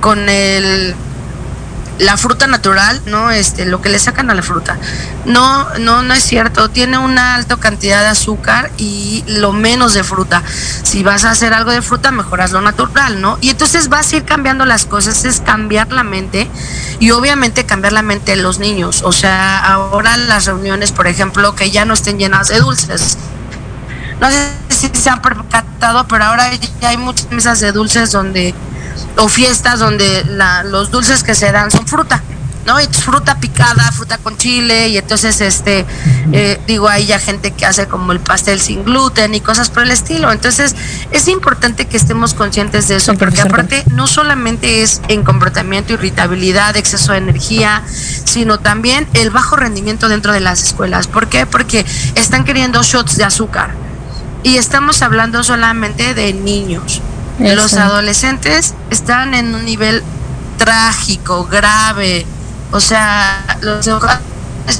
con 0.00 0.28
el 0.28 0.94
la 1.98 2.16
fruta 2.16 2.46
natural, 2.46 3.00
¿no? 3.06 3.30
Este, 3.30 3.64
lo 3.64 3.80
que 3.80 3.88
le 3.88 3.98
sacan 3.98 4.30
a 4.30 4.34
la 4.34 4.42
fruta. 4.42 4.78
No, 5.24 5.66
no, 5.78 6.02
no 6.02 6.14
es 6.14 6.22
cierto. 6.22 6.68
Tiene 6.70 6.98
una 6.98 7.34
alta 7.34 7.56
cantidad 7.56 8.02
de 8.02 8.08
azúcar 8.08 8.70
y 8.76 9.24
lo 9.26 9.52
menos 9.52 9.94
de 9.94 10.04
fruta. 10.04 10.42
Si 10.82 11.02
vas 11.02 11.24
a 11.24 11.30
hacer 11.30 11.54
algo 11.54 11.70
de 11.70 11.82
fruta, 11.82 12.10
mejoras 12.10 12.52
lo 12.52 12.60
natural, 12.60 13.20
¿no? 13.20 13.38
Y 13.40 13.50
entonces 13.50 13.88
vas 13.88 14.12
a 14.12 14.16
ir 14.16 14.24
cambiando 14.24 14.66
las 14.66 14.84
cosas, 14.84 15.24
es 15.24 15.40
cambiar 15.40 15.92
la 15.92 16.02
mente 16.02 16.48
y 16.98 17.10
obviamente 17.10 17.64
cambiar 17.64 17.92
la 17.92 18.02
mente 18.02 18.36
de 18.36 18.42
los 18.42 18.58
niños. 18.58 19.02
O 19.02 19.12
sea, 19.12 19.58
ahora 19.58 20.16
las 20.16 20.46
reuniones, 20.46 20.92
por 20.92 21.06
ejemplo, 21.06 21.54
que 21.54 21.70
ya 21.70 21.84
no 21.84 21.94
estén 21.94 22.18
llenas 22.18 22.48
de 22.48 22.58
dulces. 22.58 23.16
No 24.20 24.30
sé 24.30 24.50
si 24.68 24.88
se 24.92 25.10
han 25.10 25.20
percatado, 25.20 26.06
pero 26.08 26.24
ahora 26.24 26.50
ya 26.80 26.88
hay 26.88 26.96
muchas 26.96 27.30
mesas 27.30 27.60
de 27.60 27.72
dulces 27.72 28.12
donde 28.12 28.54
o 29.16 29.28
fiestas 29.28 29.78
donde 29.78 30.24
la, 30.24 30.64
los 30.64 30.90
dulces 30.90 31.22
que 31.22 31.34
se 31.34 31.52
dan 31.52 31.70
son 31.70 31.86
fruta, 31.86 32.22
¿no? 32.66 32.80
Y 32.80 32.84
es 32.84 33.02
fruta 33.02 33.38
picada, 33.38 33.90
fruta 33.92 34.18
con 34.18 34.36
chile, 34.36 34.88
y 34.88 34.98
entonces, 34.98 35.40
este, 35.40 35.86
eh, 36.32 36.60
digo, 36.66 36.88
hay 36.88 37.06
ya 37.06 37.18
gente 37.18 37.52
que 37.52 37.64
hace 37.64 37.86
como 37.86 38.12
el 38.12 38.20
pastel 38.20 38.60
sin 38.60 38.84
gluten 38.84 39.34
y 39.34 39.40
cosas 39.40 39.70
por 39.70 39.84
el 39.84 39.90
estilo. 39.92 40.32
Entonces, 40.32 40.74
es 41.12 41.28
importante 41.28 41.86
que 41.86 41.96
estemos 41.96 42.34
conscientes 42.34 42.88
de 42.88 42.96
eso, 42.96 43.12
Sí, 43.12 43.18
porque 43.18 43.40
aparte 43.40 43.84
no 43.92 44.06
solamente 44.06 44.82
es 44.82 45.00
en 45.08 45.22
comportamiento, 45.22 45.94
irritabilidad, 45.94 46.76
exceso 46.76 47.12
de 47.12 47.18
energía, 47.18 47.82
sino 47.86 48.58
también 48.58 49.06
el 49.14 49.30
bajo 49.30 49.56
rendimiento 49.56 50.08
dentro 50.08 50.32
de 50.32 50.40
las 50.40 50.62
escuelas. 50.62 51.06
¿Por 51.06 51.28
qué? 51.28 51.46
Porque 51.46 51.86
están 52.16 52.44
queriendo 52.44 52.82
shots 52.82 53.16
de 53.16 53.24
azúcar. 53.24 53.70
Y 54.42 54.58
estamos 54.58 55.02
hablando 55.02 55.42
solamente 55.42 56.14
de 56.14 56.32
niños. 56.32 57.00
Los 57.38 57.74
adolescentes 57.74 58.74
están 58.90 59.34
en 59.34 59.54
un 59.54 59.64
nivel 59.64 60.02
trágico, 60.58 61.44
grave. 61.44 62.26
O 62.72 62.80
sea, 62.80 63.58
los 63.60 63.88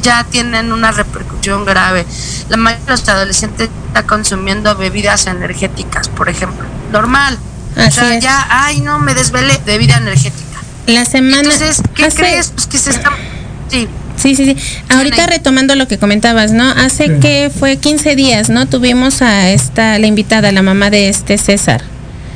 ya 0.03 0.25
tienen 0.25 0.73
una 0.73 0.91
repercusión 0.91 1.65
grave. 1.65 2.05
La 2.49 2.57
mayoría 2.57 2.85
de 2.87 2.91
los 2.93 3.09
adolescentes 3.09 3.69
está 3.89 4.03
consumiendo 4.05 4.75
bebidas 4.77 5.27
energéticas, 5.27 6.09
por 6.09 6.29
ejemplo. 6.29 6.67
Normal. 6.93 7.39
o 7.77 7.91
sea, 7.91 8.17
es. 8.17 8.23
ya, 8.25 8.47
ay, 8.51 8.81
no, 8.81 8.99
me 8.99 9.15
desvelé, 9.15 9.61
bebida 9.65 9.97
energética. 9.99 10.61
La 10.87 11.05
semana. 11.05 11.43
Entonces, 11.43 11.83
¿qué 11.95 12.07
hace- 12.07 12.17
crees? 12.17 12.49
Pues 12.55 12.67
que 12.67 12.79
se 12.79 12.91
está... 12.91 13.11
Sí. 13.69 13.89
Sí, 14.17 14.35
sí, 14.35 14.47
sí. 14.47 14.57
Ahorita 14.89 15.27
retomando 15.27 15.75
lo 15.77 15.87
que 15.87 15.99
comentabas, 15.99 16.51
¿no? 16.53 16.65
Hace 16.71 17.07
Sí. 17.07 17.21
que 17.21 17.53
fue 17.57 17.77
15 17.77 18.17
días, 18.17 18.49
¿no? 18.49 18.67
Tuvimos 18.67 19.21
a 19.21 19.51
esta, 19.51 19.99
la 19.99 20.07
invitada, 20.07 20.53
la 20.53 20.63
mamá 20.63 20.89
de 20.91 21.11
este 21.11 21.37
César. 21.37 21.83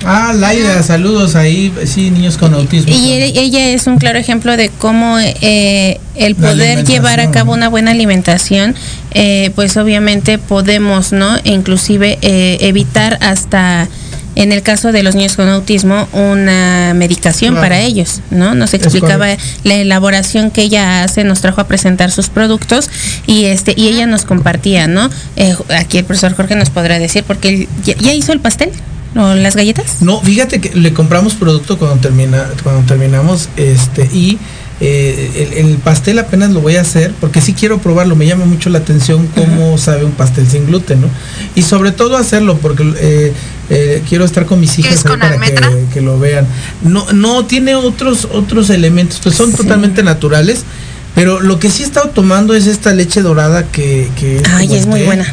Ah, 0.04 0.32
Laida, 0.34 0.82
saludos 0.82 1.36
ahí, 1.36 1.72
sí, 1.84 2.10
niños 2.10 2.38
con 2.38 2.54
autismo. 2.54 2.94
Y 2.94 3.12
ella 3.12 3.68
es 3.68 3.86
un 3.86 3.98
claro 3.98 4.18
ejemplo 4.18 4.56
de 4.56 4.70
cómo 4.70 5.18
eh, 5.18 6.00
el 6.14 6.36
poder 6.36 6.84
llevar 6.84 7.20
a 7.20 7.30
cabo 7.30 7.52
una 7.52 7.68
buena 7.68 7.90
alimentación, 7.90 8.74
eh, 9.12 9.50
pues 9.54 9.76
obviamente 9.76 10.38
podemos, 10.38 11.12
¿no? 11.12 11.36
E 11.44 11.50
inclusive 11.50 12.18
eh, 12.22 12.58
evitar 12.62 13.18
hasta, 13.20 13.88
en 14.36 14.52
el 14.52 14.62
caso 14.62 14.90
de 14.90 15.02
los 15.02 15.14
niños 15.14 15.36
con 15.36 15.50
autismo, 15.50 16.08
una 16.12 16.94
medicación 16.94 17.52
Claro. 17.54 17.64
para 17.66 17.80
ellos, 17.80 18.20
¿no? 18.30 18.54
Nos 18.54 18.72
explicaba 18.72 19.26
la 19.64 19.74
elaboración 19.74 20.50
que 20.50 20.62
ella 20.62 21.04
hace, 21.04 21.24
nos 21.24 21.42
trajo 21.42 21.60
a 21.60 21.66
presentar 21.68 22.10
sus 22.10 22.30
productos 22.30 22.88
y 23.26 23.44
este 23.44 23.74
y 23.76 23.88
ella 23.88 24.06
nos 24.06 24.24
compartía, 24.24 24.86
¿no? 24.86 25.10
Eh, 25.36 25.54
aquí 25.76 25.98
el 25.98 26.04
profesor 26.04 26.34
Jorge 26.34 26.56
nos 26.56 26.70
podrá 26.70 26.98
decir 26.98 27.22
porque 27.24 27.48
él 27.50 27.68
ya, 27.84 27.94
ya 27.98 28.14
hizo 28.14 28.32
el 28.32 28.40
pastel 28.40 28.70
o 29.16 29.34
las 29.34 29.56
galletas. 29.56 30.02
No, 30.02 30.20
fíjate 30.20 30.60
que 30.60 30.74
le 30.74 30.92
compramos 30.92 31.34
producto 31.34 31.78
cuando 31.78 31.96
termina, 31.98 32.48
cuando 32.62 32.86
terminamos, 32.86 33.48
este, 33.56 34.04
y 34.12 34.38
eh, 34.80 35.52
el, 35.58 35.66
el 35.66 35.76
pastel 35.78 36.18
apenas 36.18 36.50
lo 36.52 36.60
voy 36.60 36.76
a 36.76 36.80
hacer, 36.82 37.12
porque 37.20 37.40
sí 37.40 37.52
quiero 37.52 37.78
probarlo, 37.78 38.16
me 38.16 38.26
llama 38.26 38.44
mucho 38.46 38.70
la 38.70 38.78
atención 38.78 39.26
cómo 39.34 39.76
sabe 39.78 40.04
un 40.04 40.12
pastel 40.12 40.46
sin 40.48 40.66
gluten, 40.66 41.02
¿no? 41.02 41.08
Y 41.54 41.62
sobre 41.62 41.92
todo 41.92 42.16
hacerlo, 42.16 42.58
porque 42.58 42.84
eh, 42.98 43.32
eh, 43.68 44.02
quiero 44.08 44.24
estar 44.24 44.46
con 44.46 44.58
mis 44.60 44.78
hijas 44.78 45.02
con 45.02 45.18
para 45.18 45.38
que, 45.38 45.54
que 45.92 46.00
lo 46.00 46.18
vean. 46.18 46.46
No, 46.82 47.06
no 47.12 47.44
tiene 47.46 47.74
otros, 47.74 48.26
otros 48.32 48.70
elementos, 48.70 49.20
pues 49.22 49.34
son 49.34 49.50
Sí. 49.50 49.56
totalmente 49.56 50.02
naturales. 50.02 50.64
Pero 51.12 51.40
lo 51.40 51.58
que 51.58 51.70
sí 51.70 51.82
he 51.82 51.86
estado 51.86 52.10
tomando 52.10 52.54
es 52.54 52.68
esta 52.68 52.94
leche 52.94 53.20
dorada 53.20 53.64
que, 53.64 54.08
que 54.18 54.36
es 54.36 54.42
Ay, 54.48 54.76
es 54.76 54.86
muy 54.86 55.02
buena. 55.02 55.26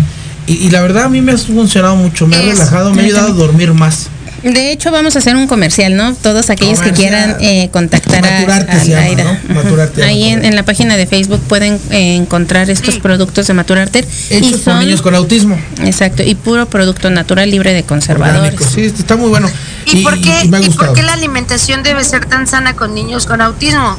Y, 0.48 0.54
y 0.66 0.70
la 0.70 0.82
verdad 0.82 1.04
a 1.04 1.10
mí 1.10 1.22
me 1.22 1.34
ha 1.34 1.38
funcionado 1.38 1.96
mucho, 1.96 2.26
me 2.28 2.38
ha 2.38 2.42
relajado, 2.42 2.94
me 2.94 3.02
ha 3.02 3.06
ayudado 3.06 3.28
a 3.28 3.32
dormir 3.32 3.74
más. 3.74 4.10
De 4.44 4.72
hecho, 4.72 4.92
vamos 4.92 5.16
a 5.16 5.20
hacer 5.20 5.36
un 5.36 5.48
comercial, 5.48 5.96
¿no? 5.96 6.14
Todos 6.14 6.50
aquellos 6.50 6.80
que 6.80 6.92
quieran 6.92 7.38
eh, 7.42 7.70
contactar 7.72 8.26
a, 8.26 8.32
Maturarte 8.32 8.72
a 8.72 8.80
se 8.80 8.90
llama, 8.90 9.02
Laida. 9.02 9.24
¿no? 9.24 9.56
Maturarte, 9.56 10.04
Ahí 10.06 10.26
en, 10.26 10.56
la 10.56 10.64
página 10.64 10.96
de 10.96 11.08
Facebook 11.08 11.42
pueden 11.48 11.80
eh, 11.90 12.16
encontrar 12.16 12.70
estos 12.70 12.96
Sí. 12.96 13.00
productos 13.00 13.48
de 13.48 13.54
Maturarte. 13.54 14.00
Hechos 14.30 14.48
y 14.48 14.52
por 14.52 14.60
son, 14.60 14.80
niños 14.80 15.02
con 15.02 15.16
autismo. 15.16 15.60
exacto, 15.84 16.24
y 16.24 16.36
puro 16.36 16.68
producto 16.68 17.10
natural 17.10 17.50
libre 17.50 17.74
de 17.74 17.84
conservadores. 17.84 18.54
Orgánico. 18.54 18.72
Sí, 18.74 18.82
está 18.82 19.16
muy 19.16 19.30
bueno. 19.30 19.50
¿Y, 19.86 20.04
por 20.04 20.22
qué, 20.22 20.42
y 20.44 20.50
me 20.50 20.58
ha 20.58 20.62
¿Y 20.62 20.70
por 20.70 20.94
qué 20.94 21.02
la 21.02 21.14
alimentación 21.14 21.82
debe 21.82 22.04
ser 22.04 22.26
tan 22.26 22.46
sana 22.48 22.76
con 22.76 22.94
niños 22.94 23.26
con 23.26 23.42
autismo? 23.42 23.98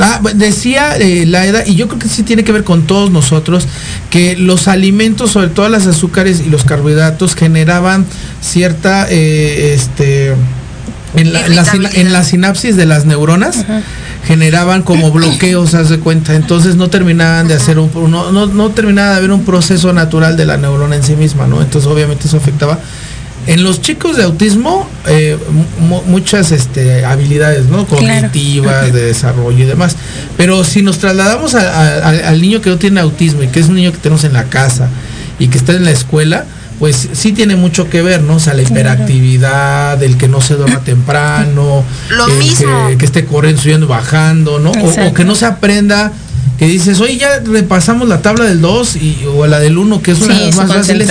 Ah, 0.00 0.20
bu- 0.22 0.32
decía 0.32 0.96
eh, 0.96 1.26
Laida, 1.26 1.66
y 1.66 1.74
yo 1.74 1.86
creo 1.88 1.98
que 1.98 2.08
sí 2.08 2.22
tiene 2.22 2.42
que 2.44 2.52
ver 2.52 2.64
con 2.64 2.86
todos 2.86 3.10
nosotros, 3.10 3.66
que 4.10 4.36
los 4.36 4.66
alimentos, 4.68 5.30
sobre 5.32 5.48
todo 5.48 5.68
las 5.68 5.86
azúcares 5.86 6.40
y 6.46 6.50
los 6.50 6.64
carbohidratos, 6.64 7.34
generaban 7.34 8.06
cierta, 8.40 9.06
eh, 9.10 9.74
este, 9.74 10.34
en 11.14 11.32
la, 11.32 11.62
en 11.94 12.12
la 12.12 12.24
sinapsis 12.24 12.76
de 12.76 12.86
las 12.86 13.04
neuronas, 13.04 13.64
generaban 14.26 14.82
como 14.82 15.10
bloqueos, 15.12 15.74
haz 15.74 15.88
de 15.88 15.98
cuenta. 15.98 16.34
Entonces 16.34 16.76
no 16.76 16.88
terminaban 16.88 17.48
de 17.48 17.54
hacer 17.54 17.78
un, 17.78 17.90
no, 18.10 18.30
no, 18.32 18.46
no 18.46 18.70
terminaba 18.70 19.10
de 19.10 19.16
haber 19.16 19.32
un 19.32 19.44
proceso 19.44 19.92
natural 19.92 20.36
de 20.36 20.46
la 20.46 20.56
neurona 20.56 20.96
en 20.96 21.02
sí 21.02 21.16
misma, 21.16 21.46
¿no? 21.46 21.60
Entonces 21.60 21.90
obviamente 21.90 22.28
eso 22.28 22.36
afectaba. 22.36 22.78
En 23.46 23.64
los 23.64 23.80
chicos 23.80 24.16
de 24.16 24.24
autismo, 24.24 24.88
eh, 25.08 25.36
mu- 25.80 26.02
muchas 26.02 26.52
este, 26.52 27.04
habilidades, 27.04 27.66
¿no? 27.66 27.86
Cognitivas, 27.86 28.92
de 28.92 29.04
desarrollo 29.06 29.64
y 29.64 29.66
demás. 29.66 29.96
Pero 30.36 30.62
si 30.62 30.82
nos 30.82 30.98
trasladamos 30.98 31.54
a- 31.54 31.60
a- 31.60 32.08
a- 32.10 32.28
al 32.28 32.40
niño 32.40 32.60
que 32.60 32.70
no 32.70 32.76
tiene 32.76 33.00
autismo 33.00 33.42
y 33.42 33.48
que 33.48 33.60
es 33.60 33.68
un 33.68 33.76
niño 33.76 33.92
que 33.92 33.98
tenemos 33.98 34.24
en 34.24 34.34
la 34.34 34.44
casa 34.44 34.88
y 35.38 35.48
que 35.48 35.56
está 35.58 35.72
en 35.72 35.84
la 35.84 35.90
escuela, 35.90 36.44
pues 36.78 37.08
sí 37.12 37.32
tiene 37.32 37.56
mucho 37.56 37.88
que 37.90 38.02
ver, 38.02 38.22
¿no? 38.22 38.36
O 38.36 38.40
sea, 38.40 38.54
la 38.54 38.62
hiperactividad, 38.62 40.02
el 40.02 40.16
que 40.16 40.28
no 40.28 40.40
se 40.40 40.54
duerma 40.54 40.80
temprano, 40.84 41.84
Lo 42.10 42.26
el 42.26 42.34
mismo. 42.38 42.88
Que, 42.88 42.98
que 42.98 43.04
esté 43.04 43.24
corriendo, 43.24 43.60
subiendo, 43.62 43.86
bajando, 43.86 44.58
¿no? 44.58 44.70
O- 44.70 45.14
que 45.14 45.24
no 45.24 45.34
se 45.34 45.46
aprenda 45.46 46.12
que 46.60 46.66
dices, 46.66 47.00
oye, 47.00 47.16
ya 47.16 47.40
repasamos 47.40 48.06
la 48.06 48.20
tabla 48.22 48.44
del 48.44 48.60
2 48.60 48.96
y, 48.96 49.24
o 49.34 49.46
la 49.46 49.58
del 49.60 49.78
1, 49.78 50.02
que 50.02 50.10
es 50.12 50.20
una 50.20 50.34
Sí, 50.34 50.40
de 50.40 50.46
las 50.48 50.56
más 50.56 50.68
fáciles. 50.68 51.08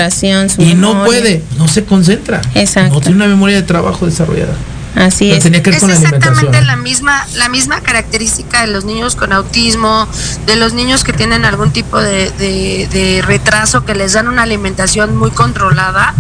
Y 0.59 0.75
no 0.75 1.03
puede, 1.05 1.43
no 1.57 1.67
se 1.67 1.83
concentra. 1.83 2.39
Exacto. 2.53 2.93
No 2.93 3.01
tiene 3.01 3.15
una 3.17 3.27
memoria 3.27 3.55
de 3.57 3.63
trabajo 3.63 4.05
desarrollada. 4.05 4.53
Así 4.95 5.25
Pero 5.25 5.37
es. 5.37 5.43
tenía 5.43 5.63
que 5.63 5.71
ver 5.71 5.77
Es 5.77 5.87
la 5.87 5.93
exactamente 5.93 6.61
la 6.61 6.75
misma, 6.75 7.25
la 7.35 7.49
misma 7.49 7.81
característica 7.81 8.61
de 8.61 8.67
los 8.67 8.85
niños 8.85 9.15
con 9.15 9.33
autismo, 9.33 10.07
de 10.45 10.55
los 10.55 10.73
niños 10.73 11.03
que 11.03 11.13
tienen 11.13 11.45
algún 11.45 11.71
tipo 11.71 11.99
de, 11.99 12.29
de- 12.37 12.87
de 12.91 13.21
retraso, 13.23 13.85
que 13.85 13.95
les 13.95 14.13
dan 14.13 14.27
una 14.27 14.43
alimentación 14.43 15.15
muy 15.17 15.31
controlada. 15.31 16.13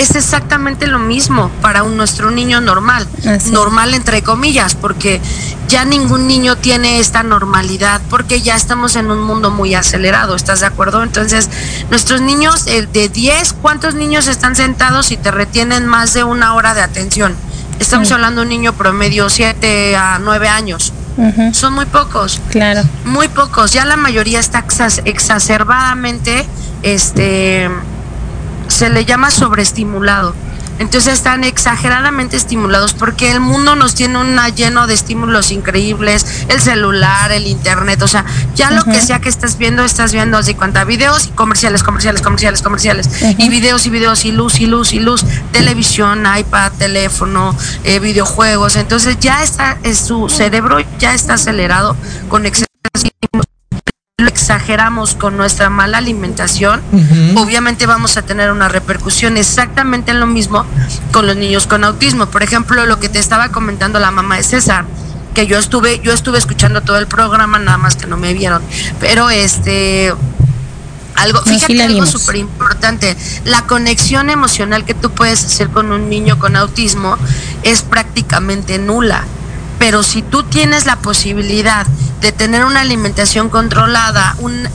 Es 0.00 0.14
exactamente 0.16 0.86
lo 0.86 0.98
mismo 0.98 1.50
para 1.60 1.82
un, 1.82 1.96
nuestro 1.98 2.30
niño 2.30 2.60
normal. 2.62 3.06
Así. 3.28 3.50
Normal 3.50 3.92
entre 3.92 4.22
comillas, 4.22 4.74
porque 4.74 5.20
ya 5.68 5.84
ningún 5.84 6.26
niño 6.26 6.56
tiene 6.56 7.00
esta 7.00 7.22
normalidad, 7.22 8.00
porque 8.08 8.40
ya 8.40 8.56
estamos 8.56 8.96
en 8.96 9.10
un 9.10 9.20
mundo 9.20 9.50
muy 9.50 9.74
acelerado, 9.74 10.34
¿estás 10.36 10.60
de 10.60 10.66
acuerdo? 10.66 11.02
Entonces, 11.02 11.50
nuestros 11.90 12.22
niños 12.22 12.66
eh, 12.66 12.88
de 12.90 13.10
10, 13.10 13.52
¿cuántos 13.60 13.94
niños 13.94 14.26
están 14.26 14.56
sentados 14.56 15.10
y 15.10 15.18
te 15.18 15.30
retienen 15.30 15.86
más 15.86 16.14
de 16.14 16.24
una 16.24 16.54
hora 16.54 16.72
de 16.72 16.80
atención? 16.80 17.34
Estamos 17.78 18.08
Sí. 18.08 18.14
hablando 18.14 18.40
de 18.40 18.46
un 18.46 18.48
niño 18.50 18.72
promedio 18.72 19.28
7 19.28 19.96
a 19.96 20.18
9 20.18 20.48
años. 20.48 20.92
Son 21.52 21.74
muy 21.74 21.84
pocos, 21.84 22.40
Claro. 22.48 22.82
muy 23.04 23.28
pocos. 23.28 23.72
Ya 23.72 23.84
la 23.84 23.96
mayoría 23.98 24.40
está 24.40 24.64
exacerbadamente, 25.04 26.46
este, 26.82 27.68
se 28.70 28.88
le 28.88 29.04
llama 29.04 29.30
sobreestimulado. 29.30 30.34
Entonces 30.78 31.12
están 31.12 31.44
exageradamente 31.44 32.38
estimulados 32.38 32.94
porque 32.94 33.30
el 33.30 33.38
mundo 33.38 33.76
nos 33.76 33.94
tiene 33.94 34.18
una 34.18 34.48
lleno 34.48 34.86
de 34.86 34.94
estímulos 34.94 35.50
increíbles, 35.50 36.46
el 36.48 36.58
celular, 36.58 37.32
el 37.32 37.46
internet, 37.46 38.00
o 38.00 38.08
sea, 38.08 38.24
ya 38.54 38.70
lo 38.70 38.82
que 38.84 38.98
sea 39.02 39.18
que 39.18 39.28
estés 39.28 39.58
viendo, 39.58 39.84
estás 39.84 40.10
viendo 40.10 40.38
así 40.38 40.54
cuenta 40.54 40.84
videos 40.84 41.26
y 41.26 41.30
comerciales, 41.32 41.82
comerciales, 41.82 42.22
comerciales, 42.22 42.62
comerciales, 42.62 43.10
y 43.36 43.50
videos 43.50 43.84
y 43.84 43.90
videos 43.90 44.24
y 44.24 44.32
luz 44.32 44.58
y 44.58 44.66
luz 44.66 44.94
y 44.94 45.00
luz, 45.00 45.22
televisión, 45.52 46.24
iPad, 46.38 46.72
teléfono, 46.78 47.54
eh, 47.84 47.98
videojuegos, 47.98 48.76
entonces 48.76 49.18
ya 49.20 49.42
está, 49.42 49.76
eh, 49.82 49.94
su 49.94 50.30
cerebro 50.30 50.78
ya 50.98 51.12
está 51.12 51.34
acelerado 51.34 51.94
con 52.30 52.46
exceso 52.46 52.69
exageramos 54.50 55.14
con 55.14 55.36
nuestra 55.36 55.70
mala 55.70 55.98
alimentación, 55.98 56.80
obviamente 57.36 57.86
vamos 57.86 58.16
a 58.16 58.22
tener 58.22 58.50
una 58.50 58.68
repercusión 58.68 59.36
exactamente 59.36 60.10
en 60.10 60.18
lo 60.18 60.26
mismo 60.26 60.66
con 61.12 61.28
los 61.28 61.36
niños 61.36 61.68
con 61.68 61.84
autismo. 61.84 62.26
Por 62.26 62.42
ejemplo, 62.42 62.84
lo 62.84 62.98
que 62.98 63.08
te 63.08 63.20
estaba 63.20 63.50
comentando 63.50 64.00
la 64.00 64.10
mamá 64.10 64.38
de 64.38 64.42
César, 64.42 64.86
que 65.34 65.46
yo 65.46 65.56
estuve, 65.56 66.00
yo 66.00 66.12
estuve 66.12 66.38
escuchando 66.38 66.80
todo 66.80 66.98
el 66.98 67.06
programa, 67.06 67.60
nada 67.60 67.78
más 67.78 67.94
que 67.94 68.08
no 68.08 68.16
me 68.16 68.34
vieron. 68.34 68.60
Pero 68.98 69.30
este 69.30 70.12
algo, 71.14 71.38
No, 71.38 71.52
fíjate 71.52 71.82
algo 71.82 72.06
súper 72.06 72.36
importante, 72.36 73.16
la 73.44 73.62
conexión 73.66 74.30
emocional 74.30 74.84
que 74.84 74.94
tú 74.94 75.12
puedes 75.12 75.44
hacer 75.44 75.68
con 75.68 75.92
un 75.92 76.08
niño 76.08 76.40
con 76.40 76.56
autismo 76.56 77.16
es 77.62 77.82
prácticamente 77.82 78.78
nula. 78.78 79.24
Pero 79.80 80.02
si 80.04 80.22
tú 80.22 80.44
tienes 80.44 80.86
la 80.86 80.96
posibilidad 80.96 81.84
de 82.20 82.30
tener 82.32 82.64
una 82.66 82.82
alimentación 82.82 83.48
controlada, 83.48 84.36
un, 84.38 84.68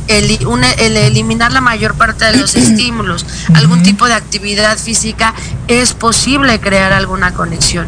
un- 0.48 0.64
el 0.64 0.98
eliminar 0.98 1.54
la 1.54 1.62
mayor 1.62 1.94
parte 1.94 2.26
de 2.26 2.38
los 2.38 2.56
estímulos, 2.66 3.26
algún 3.54 3.84
tipo 3.84 4.08
de 4.08 4.16
actividad 4.16 4.78
física, 4.78 5.34
es 5.70 5.94
posible 5.94 6.60
crear 6.60 6.92
alguna 6.92 7.34
conexión. 7.34 7.86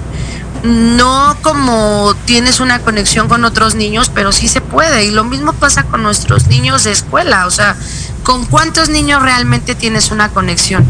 No 0.63 1.36
como 1.41 2.15
tienes 2.25 2.60
una 2.60 2.80
conexión 2.80 3.27
con 3.27 3.45
otros 3.45 3.75
niños, 3.75 4.12
pero 4.13 4.32
sí 4.32 4.47
se 4.47 4.62
puede. 4.62 5.06
Y 5.06 5.12
lo 5.12 5.23
mismo 5.23 5.53
pasa 5.53 5.84
con 5.84 6.03
nuestros 6.03 6.47
niños 6.47 6.84
de 6.84 6.91
escuela. 6.91 7.45
O 7.47 7.51
sea, 7.51 7.75
¿con 8.23 8.45
cuántos 8.45 8.89
niños 8.89 9.21
realmente 9.21 9.75
tienes 9.75 10.12
una 10.12 10.30
conexión? 10.30 10.86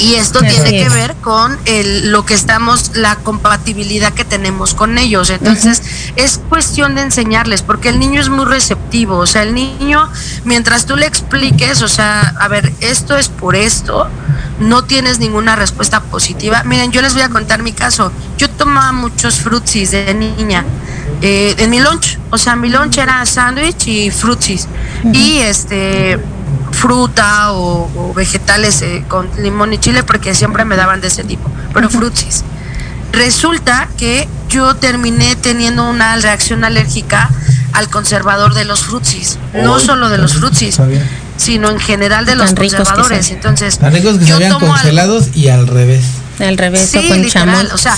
Y 0.00 0.14
esto 0.14 0.38
Así 0.38 0.48
tiene 0.48 0.70
que 0.70 0.88
ver 0.88 1.14
con 1.16 1.58
el, 1.66 2.10
lo 2.10 2.24
que 2.24 2.32
estamos, 2.32 2.96
la 2.96 3.16
compatibilidad 3.16 4.12
que 4.14 4.24
tenemos 4.24 4.72
con 4.74 4.96
ellos. 4.96 5.28
Entonces, 5.28 5.82
es 6.16 6.40
cuestión 6.48 6.94
de 6.94 7.02
enseñarles, 7.02 7.60
porque 7.62 7.90
el 7.90 7.98
niño 7.98 8.20
es 8.20 8.30
muy 8.30 8.46
receptivo. 8.46 9.18
O 9.18 9.26
sea, 9.26 9.42
el 9.42 9.54
niño, 9.54 10.08
mientras 10.44 10.86
tú 10.86 10.96
le 10.96 11.06
expliques, 11.06 11.82
o 11.82 11.88
sea, 11.88 12.20
a 12.40 12.48
ver, 12.48 12.72
esto 12.80 13.16
es 13.18 13.28
por 13.28 13.54
esto, 13.54 14.08
no 14.58 14.84
tienes 14.84 15.18
ninguna 15.18 15.54
respuesta 15.54 16.00
positiva. 16.00 16.62
Miren, 16.64 16.92
yo 16.92 17.02
les 17.02 17.12
voy 17.12 17.22
a 17.22 17.28
contar 17.28 17.62
mi 17.62 17.72
caso. 17.72 18.10
Yo 18.38 18.48
tomaba 18.48 18.92
muchos 18.92 19.40
frutsis 19.40 19.90
de 19.90 20.14
niña. 20.14 20.64
eh, 21.22 21.54
en 21.58 21.68
mi 21.68 21.80
lunch, 21.80 22.18
o 22.30 22.38
sea, 22.38 22.56
mi 22.56 22.70
lunch 22.70 22.96
era 22.96 23.24
sándwich 23.26 23.86
y 23.86 24.10
frutsis. 24.10 24.66
Y 25.12 25.38
este 25.38 26.18
fruta 26.72 27.52
o, 27.52 27.90
o 27.96 28.14
vegetales 28.14 28.82
eh, 28.82 29.04
con 29.08 29.28
limón 29.38 29.72
y 29.72 29.78
chile 29.78 30.02
porque 30.02 30.34
siempre 30.34 30.64
me 30.64 30.76
daban 30.76 31.00
de 31.00 31.08
ese 31.08 31.24
tipo, 31.24 31.50
pero 31.74 31.88
frutsis. 31.90 32.44
Resulta 33.12 33.88
que 33.98 34.28
yo 34.48 34.76
terminé 34.76 35.34
teniendo 35.36 35.88
una 35.88 36.16
reacción 36.16 36.64
alérgica 36.64 37.28
al 37.72 37.88
conservador 37.88 38.54
de 38.54 38.64
los 38.64 38.80
frutsis, 38.84 39.38
no 39.54 39.80
solo 39.80 40.08
de 40.08 40.18
los 40.18 40.34
frutsis, 40.34 40.78
sino 41.36 41.70
en 41.70 41.80
general 41.80 42.24
de 42.26 42.34
los 42.36 42.52
conservadores. 42.54 43.30
Entonces, 43.30 43.78
Tan 43.78 43.92
ricos 43.92 44.18
que 44.18 44.24
yo 44.24 44.26
se 44.26 44.32
habían 44.34 44.52
tomo 44.52 44.68
congelados 44.68 45.28
y 45.34 45.48
al 45.48 45.66
revés. 45.66 46.04
Al 46.38 46.56
revés, 46.56 46.94
o 46.94 47.00
Sí, 47.00 47.08
con 47.08 47.20
literal, 47.20 47.46
chamoy. 47.54 47.66
o 47.72 47.78
sea, 47.78 47.96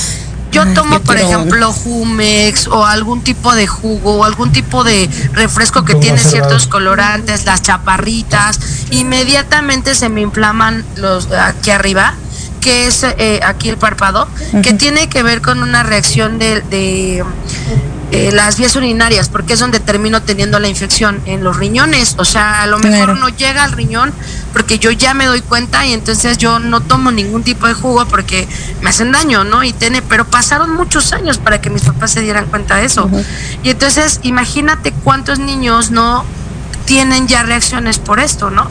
yo 0.52 0.62
Ay, 0.62 0.74
tomo, 0.74 1.00
por 1.00 1.16
ejemplo, 1.16 1.72
Jumex 1.72 2.68
o 2.68 2.84
algún 2.84 3.22
tipo 3.22 3.54
de 3.54 3.66
jugo 3.66 4.16
o 4.18 4.24
algún 4.24 4.52
tipo 4.52 4.84
de 4.84 5.08
refresco 5.32 5.84
que 5.84 5.94
tiene 5.94 6.18
ciertos 6.18 6.66
colorantes, 6.66 7.46
las 7.46 7.62
chaparritas, 7.62 8.60
inmediatamente 8.90 9.94
se 9.94 10.10
me 10.10 10.20
inflaman 10.20 10.84
los 10.96 11.30
de 11.30 11.38
aquí 11.38 11.70
arriba, 11.70 12.14
que 12.60 12.86
es 12.86 13.02
eh, 13.02 13.40
aquí 13.44 13.70
el 13.70 13.78
párpado, 13.78 14.28
que 14.62 14.74
tiene 14.74 15.08
que 15.08 15.22
ver 15.22 15.40
con 15.40 15.62
una 15.62 15.82
reacción 15.82 16.38
de, 16.38 16.60
de, 16.60 17.24
eh, 18.12 18.30
las 18.30 18.58
vías 18.58 18.76
urinarias, 18.76 19.30
porque 19.30 19.54
es 19.54 19.58
donde 19.58 19.80
termino 19.80 20.22
teniendo 20.22 20.58
la 20.60 20.68
infección 20.68 21.20
en 21.24 21.42
los 21.42 21.56
riñones. 21.56 22.14
O 22.18 22.24
sea, 22.26 22.62
a 22.62 22.66
lo 22.66 22.78
mejor 22.78 23.06
Claro. 23.06 23.14
no 23.16 23.28
llega 23.30 23.64
al 23.64 23.72
riñón 23.72 24.12
porque 24.52 24.78
yo 24.78 24.90
ya 24.90 25.14
me 25.14 25.24
doy 25.24 25.40
cuenta 25.40 25.86
y 25.86 25.94
entonces 25.94 26.36
yo 26.36 26.58
no 26.58 26.80
tomo 26.80 27.10
ningún 27.10 27.42
tipo 27.42 27.66
de 27.66 27.72
jugo 27.74 28.04
porque 28.06 28.46
me 28.82 28.90
hacen 28.90 29.12
daño, 29.12 29.44
¿no? 29.44 29.64
Y 29.64 29.72
tiene, 29.72 30.02
pero 30.02 30.26
pasaron 30.26 30.74
muchos 30.76 31.12
años 31.14 31.38
para 31.38 31.60
que 31.62 31.70
mis 31.70 31.82
papás 31.82 32.10
se 32.12 32.20
dieran 32.20 32.46
cuenta 32.46 32.76
de 32.76 32.84
eso. 32.84 33.08
Y 33.62 33.70
entonces, 33.70 34.20
imagínate 34.22 34.92
cuántos 34.92 35.38
niños 35.38 35.90
no 35.90 36.24
tienen 36.84 37.28
ya 37.28 37.44
reacciones 37.44 37.98
por 37.98 38.20
esto, 38.20 38.50
¿no? 38.50 38.66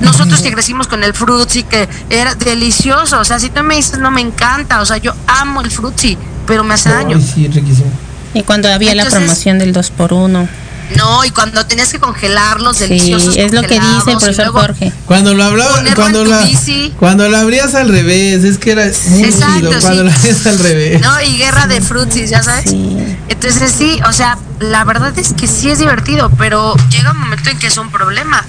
Nosotros 0.00 0.40
que 0.42 0.52
crecimos 0.52 0.86
con 0.86 1.02
el 1.02 1.14
frutzi 1.14 1.64
que 1.64 1.88
era 2.10 2.34
delicioso, 2.36 3.18
o 3.18 3.24
sea, 3.24 3.40
si 3.40 3.50
tú 3.50 3.62
me 3.64 3.74
dices 3.74 3.98
no 3.98 4.10
me 4.12 4.20
encanta, 4.20 4.80
o 4.80 4.86
sea, 4.86 4.98
yo 4.98 5.14
amo 5.26 5.62
el 5.62 5.70
frutzi, 5.70 6.16
pero 6.46 6.62
me 6.62 6.74
hace 6.74 6.90
daño. 6.90 7.18
Sí, 7.20 7.48
riquísimo. 7.48 7.90
Y 8.34 8.42
cuando 8.42 8.68
había 8.72 8.94
la 8.94 9.04
promoción 9.06 9.58
del 9.58 9.72
2 9.72 9.90
por 9.90 10.12
1 10.12 10.48
No, 10.96 11.24
y 11.24 11.30
cuando 11.30 11.64
tenías 11.66 11.90
que 11.90 11.98
congelarlos 11.98 12.76
Sí, 12.76 12.84
deliciosos 12.84 13.36
es 13.36 13.52
lo 13.52 13.62
que 13.62 13.80
dice 13.80 14.10
el 14.10 14.18
profesor 14.18 14.44
luego- 14.46 14.60
Jorge. 14.60 14.92
Cuando 15.06 15.32
lo 15.34 15.44
hablaba, 15.44 15.82
cuando 15.94 16.24
la, 16.24 16.42
bici. 16.42 16.92
cuando 16.98 17.28
la 17.28 17.40
abrías 17.40 17.74
al 17.74 17.88
revés, 17.88 18.44
es 18.44 18.58
que 18.58 18.72
era 18.72 18.84
muy 19.08 19.24
Exacto, 19.24 19.58
chido 19.68 19.80
cuando 19.80 20.02
sí. 20.02 20.08
la 20.08 20.14
abrías 20.14 20.46
al 20.46 20.58
revés. 20.58 21.00
No, 21.00 21.20
y 21.22 21.36
guerra 21.38 21.66
de 21.66 21.80
frutsis, 21.80 22.28
ya 22.30 22.42
sabes. 22.42 22.70
Sí. 22.70 22.96
Entonces 23.28 23.72
sí, 23.76 23.98
o 24.06 24.12
sea, 24.12 24.36
la 24.60 24.84
verdad 24.84 25.18
es 25.18 25.32
que 25.32 25.46
sí 25.46 25.70
es 25.70 25.78
divertido, 25.78 26.30
pero 26.36 26.74
llega 26.90 27.12
un 27.12 27.18
momento 27.20 27.48
en 27.50 27.58
que 27.58 27.68
es 27.68 27.76
un 27.78 27.90
problema. 27.90 28.44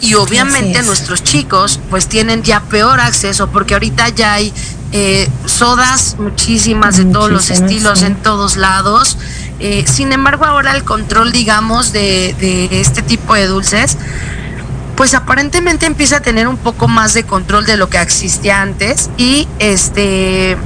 Y 0.00 0.14
obviamente 0.14 0.82
nuestros 0.82 1.22
chicos 1.22 1.80
pues 1.90 2.06
tienen 2.06 2.42
ya 2.42 2.60
peor 2.62 3.00
acceso 3.00 3.48
porque 3.48 3.74
ahorita 3.74 4.08
ya 4.08 4.34
hay 4.34 4.52
eh, 4.92 5.28
sodas 5.46 6.16
muchísimas 6.18 6.96
de 6.96 7.04
todos 7.04 7.30
los 7.30 7.50
estilos 7.50 8.00
sí. 8.00 8.06
en 8.06 8.16
todos 8.16 8.56
lados. 8.56 9.18
Eh, 9.58 9.84
sin 9.86 10.12
embargo 10.12 10.46
ahora 10.46 10.74
el 10.74 10.84
control 10.84 11.32
digamos 11.32 11.92
de, 11.92 12.34
de 12.40 12.80
este 12.80 13.02
tipo 13.02 13.34
de 13.34 13.46
dulces 13.46 13.98
pues 15.00 15.14
aparentemente 15.14 15.86
empieza 15.86 16.18
a 16.18 16.20
tener 16.20 16.46
un 16.46 16.58
poco 16.58 16.86
más 16.86 17.14
de 17.14 17.24
control 17.24 17.64
de 17.64 17.78
lo 17.78 17.88
que 17.88 17.98
existía 17.98 18.60
antes 18.60 19.08
y 19.16 19.48
este 19.58 20.58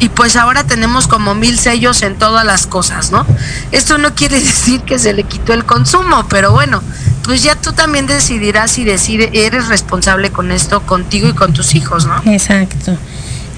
y 0.00 0.08
pues 0.08 0.36
ahora 0.36 0.64
tenemos 0.64 1.06
como 1.06 1.34
mil 1.34 1.58
sellos 1.58 2.00
en 2.00 2.16
todas 2.16 2.44
las 2.44 2.66
cosas, 2.66 3.10
¿no? 3.10 3.26
Esto 3.72 3.98
no 3.98 4.14
quiere 4.14 4.40
decir 4.40 4.80
que 4.82 4.98
se 4.98 5.12
le 5.12 5.24
quitó 5.24 5.52
el 5.52 5.66
consumo, 5.66 6.26
pero 6.28 6.52
bueno, 6.52 6.82
pues 7.24 7.42
ya 7.42 7.56
tú 7.56 7.72
también 7.72 8.06
decidirás 8.06 8.72
si 8.72 8.84
decide, 8.84 9.30
eres 9.32 9.68
responsable 9.68 10.30
con 10.30 10.52
esto 10.52 10.82
contigo 10.82 11.28
y 11.28 11.32
con 11.32 11.52
tus 11.52 11.74
hijos, 11.74 12.06
¿no? 12.06 12.22
Exacto. 12.30 12.96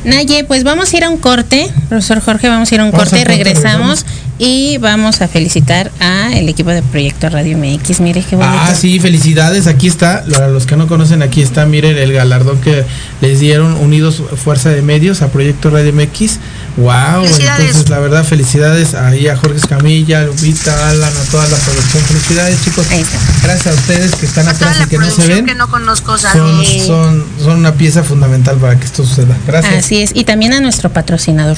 Naye, 0.04 0.44
pues 0.44 0.62
vamos 0.62 0.92
a 0.92 0.96
ir 0.96 1.04
a 1.04 1.10
un 1.10 1.16
corte, 1.16 1.68
profesor 1.88 2.20
Jorge, 2.20 2.48
vamos 2.48 2.70
a 2.70 2.74
ir 2.74 2.80
a 2.80 2.84
un 2.84 2.92
Vamos 2.92 3.08
corte, 3.08 3.24
corte, 3.24 3.42
regresamos 3.44 4.06
y 4.38 4.78
vamos 4.78 5.20
a 5.20 5.26
felicitar 5.26 5.90
a 5.98 6.32
el 6.32 6.48
equipo 6.48 6.70
de 6.70 6.82
Proyecto 6.82 7.28
Radio 7.28 7.58
MX. 7.58 8.00
Mire 8.00 8.22
qué 8.22 8.36
bonito. 8.36 8.56
Ah, 8.56 8.72
sí, 8.72 9.00
felicidades. 9.00 9.66
Aquí 9.66 9.88
está, 9.88 10.24
para 10.30 10.46
los 10.48 10.66
que 10.66 10.76
no 10.76 10.86
conocen, 10.86 11.22
aquí 11.22 11.42
está, 11.42 11.66
miren 11.66 11.98
el 11.98 12.12
galardón 12.12 12.60
que 12.60 12.84
les 13.20 13.40
dieron 13.40 13.72
Unidos 13.74 14.22
Fuerza 14.36 14.70
de 14.70 14.82
Medios 14.82 15.22
a 15.22 15.28
Proyecto 15.28 15.70
Radio 15.70 15.92
MX 15.92 16.38
Wow, 16.76 17.24
entonces 17.24 17.88
la 17.88 17.98
verdad 18.00 18.22
felicidades 18.22 18.94
ahí 18.94 19.28
a 19.28 19.36
Jorge 19.36 19.56
Escamilla, 19.56 20.20
a 20.20 20.24
Lupita, 20.24 20.90
Alan, 20.90 21.10
a 21.16 21.30
toda 21.30 21.48
la 21.48 21.56
producción. 21.56 22.02
Felicidades 22.04 22.62
chicos. 22.62 22.86
Ahí 22.90 23.00
está. 23.00 23.18
Gracias 23.42 23.66
a 23.74 23.78
ustedes 23.78 24.14
que 24.14 24.26
están 24.26 24.46
A 24.46 24.50
atrás 24.50 24.76
y 24.84 24.86
que 24.88 24.98
no 24.98 25.10
se 25.10 25.26
ven. 25.26 25.46
que 25.46 25.54
no 25.54 25.68
conozco, 25.70 26.18
Son, 26.18 26.30
saludos. 26.32 26.68
son, 26.86 27.24
son 27.42 27.58
una 27.58 27.72
pieza 27.72 28.02
fundamental 28.02 28.56
para 28.56 28.78
que 28.78 28.84
esto 28.84 29.06
suceda. 29.06 29.34
Gracias. 29.46 29.84
Así 29.84 30.02
es. 30.02 30.10
Y 30.14 30.24
también 30.24 30.52
a 30.52 30.60
nuestro 30.60 30.90
patrocinador. 30.90 31.56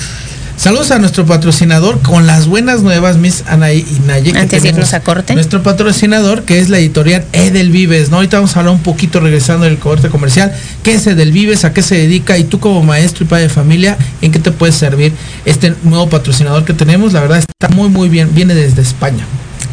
Saludos 0.59 0.91
a 0.91 0.99
nuestro 0.99 1.25
patrocinador 1.25 2.03
con 2.03 2.27
las 2.27 2.49
buenas 2.49 2.83
nuevas, 2.83 3.17
Miss 3.17 3.45
Anaí 3.47 3.87
y 3.89 4.01
Naye. 4.09 4.33
que 4.33 4.39
Antes 4.39 4.65
de 4.65 4.71
irnos 4.71 4.93
a 4.93 4.99
corte. 4.99 5.35
Nuestro 5.35 5.63
patrocinador, 5.63 6.43
que 6.43 6.59
es 6.59 6.69
la 6.69 6.81
editorial 6.81 7.25
Edelvives, 7.33 8.11
¿no? 8.11 8.17
Ahorita 8.17 8.39
vamos 8.39 8.57
a 8.57 8.59
hablar 8.59 8.75
un 8.75 8.83
poquito 8.83 9.21
regresando 9.21 9.67
del 9.67 9.79
corte 9.79 10.09
comercial. 10.09 10.53
¿Qué 10.83 10.95
es 10.95 11.07
Edelvives? 11.07 11.65
¿A 11.65 11.73
qué 11.73 11.81
se 11.81 11.95
dedica? 11.95 12.39
Y 12.39 12.43
tú 12.45 12.59
como 12.59 12.83
maestro 12.83 13.25
y 13.25 13.29
padre 13.29 13.45
de 13.45 13.51
familia, 13.51 13.97
¿en 14.21 14.33
qué 14.33 14.41
te 14.41 14.51
puede 14.51 14.73
servir 14.73 15.13
este 15.45 15.75
nuevo 15.85 16.09
patrocinador 16.09 16.65
que 16.65 16.75
tenemos? 16.75 17.13
La 17.13 17.21
verdad 17.21 17.39
está 17.39 17.69
muy, 17.73 17.89
muy 17.89 18.09
bien. 18.09 18.35
Viene 18.35 18.57
desde 18.57 18.83
España. 18.83 19.25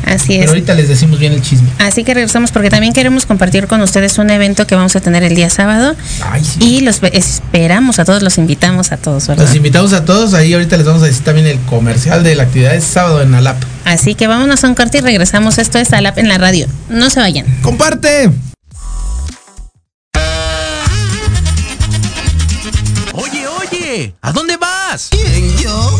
Así 0.06 0.30
Pero 0.30 0.44
es. 0.44 0.50
ahorita 0.50 0.76
les 0.76 0.88
decimos 0.88 1.20
bien 1.20 1.34
el 1.34 1.42
chisme. 1.42 1.68
Así 1.80 2.04
que 2.04 2.14
regresamos 2.14 2.52
porque 2.52 2.70
también 2.70 2.94
queremos 2.94 3.26
compartir 3.26 3.68
con 3.68 3.82
ustedes 3.82 4.18
un 4.20 4.30
evento 4.30 4.68
que 4.68 4.76
vamos 4.76 4.96
a 4.96 5.00
tener 5.02 5.24
el 5.24 5.36
día 5.36 5.50
sábado. 5.50 5.96
Ay, 6.30 6.44
sí. 6.44 6.60
Y 6.64 6.82
los 6.82 7.02
esperamos 7.02 7.98
a 8.00 8.06
todos, 8.06 8.22
los 8.22 8.38
invitamos 8.38 8.92
a 8.92 8.98
todos, 8.98 9.28
¿verdad? 9.28 9.46
Los 9.46 9.56
invitamos 9.56 9.94
a 9.94 10.06
todos. 10.06 10.34
Ahí 10.36 10.54
ahorita 10.54 10.78
les 10.78 10.86
vamos 10.86 11.02
a 11.02 11.08
decir 11.08 11.24
también 11.24 11.48
el 11.48 11.60
comercial 11.62 12.24
de 12.24 12.36
la 12.36 12.44
actividad. 12.44 12.76
Es 12.76 12.84
sábado 12.84 13.22
en 13.22 13.34
Alap. 13.34 13.58
Así 13.84 14.16
que 14.16 14.28
vámonos 14.28 14.64
a 14.64 14.68
un 14.68 14.76
corte 14.76 15.00
y 15.00 15.02
regresamos. 15.02 15.58
Esto 15.58 15.80
es 15.80 15.92
Alap 15.92 16.18
en 16.20 16.28
la 16.28 16.38
radio. 16.38 16.68
No 16.90 17.10
se 17.10 17.20
vayan. 17.20 17.46
¡Comparte! 17.62 18.30
Oye, 23.14 23.48
oye, 23.48 24.14
¿a 24.22 24.32
dónde 24.32 24.58
vas? 24.58 25.08
¿Quién, 25.10 25.58
yo? 25.58 26.00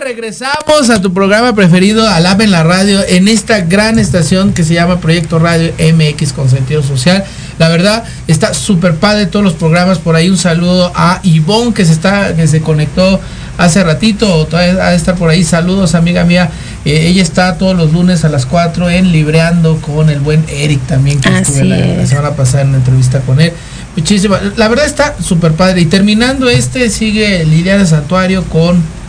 Regresamos 0.00 0.90
a 0.90 1.02
tu 1.02 1.12
programa 1.12 1.54
preferido, 1.54 2.06
Alab 2.06 2.40
en 2.40 2.50
la 2.50 2.62
radio, 2.62 3.00
en 3.06 3.26
esta 3.26 3.62
gran 3.62 3.98
estación 3.98 4.52
que 4.52 4.62
se 4.62 4.74
llama 4.74 5.00
Proyecto 5.00 5.38
Radio 5.38 5.72
MX 5.78 6.32
con 6.32 6.48
sentido 6.48 6.82
social. 6.82 7.24
La 7.58 7.68
verdad, 7.68 8.04
está 8.28 8.54
súper 8.54 8.94
padre 8.96 9.26
todos 9.26 9.44
los 9.44 9.54
programas. 9.54 9.98
Por 9.98 10.14
ahí 10.14 10.30
un 10.30 10.38
saludo 10.38 10.92
a 10.94 11.20
Ivonne 11.24 11.74
que 11.74 11.84
se 11.84 11.92
está, 11.92 12.34
que 12.36 12.46
se 12.46 12.60
conectó 12.60 13.20
hace 13.58 13.82
ratito, 13.82 14.32
o 14.32 14.46
todavía 14.46 14.86
ha 14.86 14.90
de 14.90 14.96
estar 14.96 15.16
por 15.16 15.30
ahí. 15.30 15.42
Saludos, 15.42 15.94
amiga 15.94 16.24
mía. 16.24 16.50
Eh, 16.84 17.08
ella 17.08 17.22
está 17.22 17.58
todos 17.58 17.76
los 17.76 17.92
lunes 17.92 18.24
a 18.24 18.28
las 18.28 18.46
4 18.46 18.88
en 18.88 19.10
Libreando 19.10 19.78
con 19.80 20.10
el 20.10 20.20
buen 20.20 20.44
Eric 20.48 20.80
también, 20.86 21.20
que 21.20 21.28
Así 21.28 21.42
estuve 21.42 21.64
la, 21.64 21.76
la 21.76 22.06
semana 22.06 22.30
pasada 22.32 22.62
en 22.62 22.68
una 22.68 22.78
entrevista 22.78 23.20
con 23.20 23.40
él. 23.40 23.52
Muchísimas, 23.96 24.56
la 24.56 24.68
verdad 24.68 24.86
está 24.86 25.16
súper 25.20 25.52
padre. 25.52 25.80
Y 25.80 25.86
terminando 25.86 26.48
este, 26.48 26.88
sigue 26.88 27.44
Liliana 27.44 27.84
Santuario 27.84 28.44
con 28.44 29.01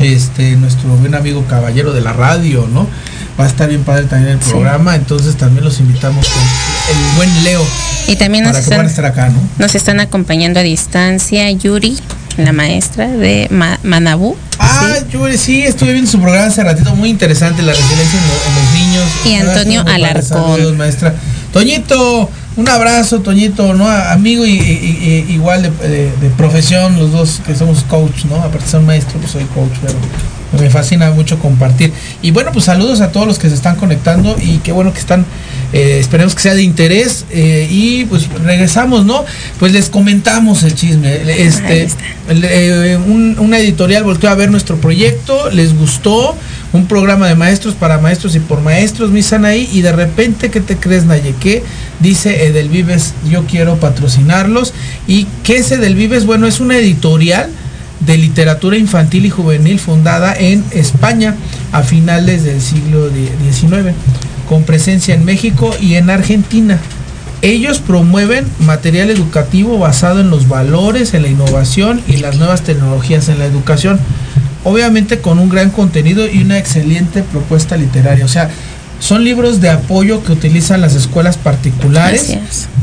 este 0.00 0.56
nuestro 0.56 0.88
buen 0.96 1.14
amigo 1.14 1.44
caballero 1.48 1.92
de 1.92 2.00
la 2.00 2.12
radio, 2.12 2.66
¿no? 2.72 2.88
Va 3.38 3.44
a 3.44 3.48
estar 3.48 3.68
bien 3.68 3.82
padre 3.84 4.04
también 4.04 4.32
el 4.38 4.42
Sí. 4.42 4.50
programa, 4.50 4.96
entonces 4.96 5.36
también 5.36 5.64
los 5.64 5.78
invitamos 5.80 6.26
con 6.26 6.42
el 6.42 7.16
buen 7.16 7.44
Leo 7.44 7.64
Y 8.08 8.16
también 8.16 8.44
nos 8.44 8.52
para 8.52 8.64
que 8.64 8.70
están, 8.70 8.86
estar 8.86 9.04
acá, 9.06 9.28
¿no? 9.28 9.38
nos 9.58 9.74
están 9.74 10.00
acompañando 10.00 10.60
a 10.60 10.62
distancia 10.62 11.50
Yuri, 11.50 11.96
la 12.36 12.52
maestra 12.52 13.08
de 13.08 13.46
Ma- 13.50 13.78
Manabú. 13.82 14.36
Ah, 14.58 14.96
yo 15.10 15.26
sí, 15.36 15.62
estuve 15.62 15.92
viendo 15.92 16.10
su 16.10 16.18
programa 16.20 16.46
hace 16.48 16.62
ratito, 16.64 16.94
muy 16.94 17.08
interesante, 17.10 17.62
la 17.62 17.72
resiliencia 17.72 18.18
en, 18.20 18.26
lo- 18.28 18.34
en 18.46 18.64
los 18.64 18.72
niños. 18.74 19.04
Y 19.24 19.34
Antonio 19.48 19.84
Alarcón. 19.86 20.22
saludos, 20.22 20.76
maestra. 20.76 21.14
Toñito, 21.52 22.30
un 22.60 22.68
abrazo, 22.68 23.20
Toñito, 23.20 23.74
¿no? 23.74 23.88
Amigo 23.88 24.44
y, 24.44 24.50
y- 24.52 25.24
y- 25.28 25.32
igual 25.32 25.62
de, 25.62 25.70
de- 25.88 26.12
de 26.20 26.30
profesión, 26.36 26.98
los 26.98 27.10
dos 27.12 27.40
que 27.46 27.54
somos 27.54 27.82
coach, 27.84 28.24
¿no? 28.26 28.36
Aparte 28.36 28.66
son 28.68 28.84
maestro, 28.86 29.18
pues 29.18 29.32
soy 29.32 29.44
coach, 29.46 29.72
pero 29.82 29.94
me 30.62 30.68
fascina 30.68 31.10
mucho 31.12 31.38
compartir. 31.38 31.92
Y 32.22 32.32
bueno, 32.32 32.50
pues 32.52 32.64
saludos 32.64 33.00
a 33.00 33.12
todos 33.12 33.26
los 33.26 33.38
que 33.38 33.48
se 33.48 33.54
están 33.54 33.76
conectando 33.76 34.36
y 34.40 34.58
qué 34.58 34.72
bueno 34.72 34.92
que 34.92 34.98
están, 34.98 35.24
eh, 35.72 35.98
esperemos 36.00 36.34
que 36.34 36.42
sea 36.42 36.54
de 36.54 36.62
interés 36.62 37.24
eh, 37.30 37.68
y 37.70 38.04
pues 38.06 38.28
regresamos, 38.44 39.04
¿no? 39.06 39.24
Pues 39.60 39.72
les 39.72 39.88
comentamos 39.88 40.62
el 40.64 40.74
chisme. 40.74 41.14
Este, 41.44 41.88
eh, 42.28 42.98
un- 43.06 43.36
una 43.38 43.58
editorial 43.58 44.02
volteó 44.04 44.28
a 44.28 44.34
ver 44.34 44.50
nuestro 44.50 44.76
proyecto, 44.80 45.50
les 45.50 45.72
gustó, 45.76 46.36
un 46.72 46.86
programa 46.86 47.26
de 47.26 47.34
maestros 47.34 47.74
para 47.74 47.98
maestros 47.98 48.36
y 48.36 48.40
por 48.40 48.60
maestros, 48.60 49.10
mi 49.10 49.22
Sanaí, 49.22 49.68
y 49.72 49.82
de 49.82 49.92
repente, 49.92 50.50
¿qué 50.50 50.60
te 50.60 50.76
crees, 50.76 51.04
Naye? 51.04 51.34
Que 51.40 51.64
dice 51.98 52.46
Edelvives, 52.46 53.14
yo 53.28 53.44
quiero 53.46 53.76
patrocinarlos. 53.76 54.72
¿Y 55.06 55.26
qué 55.42 55.56
es 55.56 55.72
Edelvives? 55.72 56.26
Bueno, 56.26 56.46
es 56.46 56.60
una 56.60 56.76
editorial 56.76 57.50
de 58.00 58.16
literatura 58.16 58.76
infantil 58.76 59.26
y 59.26 59.30
juvenil 59.30 59.78
fundada 59.78 60.34
en 60.34 60.64
España 60.70 61.36
a 61.72 61.82
finales 61.82 62.44
del 62.44 62.60
siglo 62.60 63.10
XIX, 63.10 63.94
con 64.48 64.62
presencia 64.62 65.14
en 65.14 65.24
México 65.24 65.74
y 65.80 65.96
en 65.96 66.08
Argentina. 66.08 66.78
Ellos 67.42 67.78
promueven 67.78 68.46
material 68.60 69.10
educativo 69.10 69.78
basado 69.78 70.20
en 70.20 70.30
los 70.30 70.46
valores, 70.46 71.14
en 71.14 71.22
la 71.22 71.28
innovación 71.28 72.02
y 72.06 72.18
las 72.18 72.36
nuevas 72.36 72.62
tecnologías 72.62 73.28
en 73.28 73.38
la 73.38 73.46
educación. 73.46 73.98
Obviamente 74.64 75.20
con 75.20 75.38
un 75.38 75.48
gran 75.48 75.70
contenido 75.70 76.26
y 76.30 76.42
una 76.42 76.58
excelente 76.58 77.22
propuesta 77.22 77.76
literaria. 77.76 78.24
O 78.24 78.28
sea, 78.28 78.50
son 78.98 79.24
libros 79.24 79.62
de 79.62 79.70
apoyo 79.70 80.22
que 80.22 80.32
utilizan 80.32 80.82
las 80.82 80.94
escuelas 80.94 81.38
particulares 81.38 82.36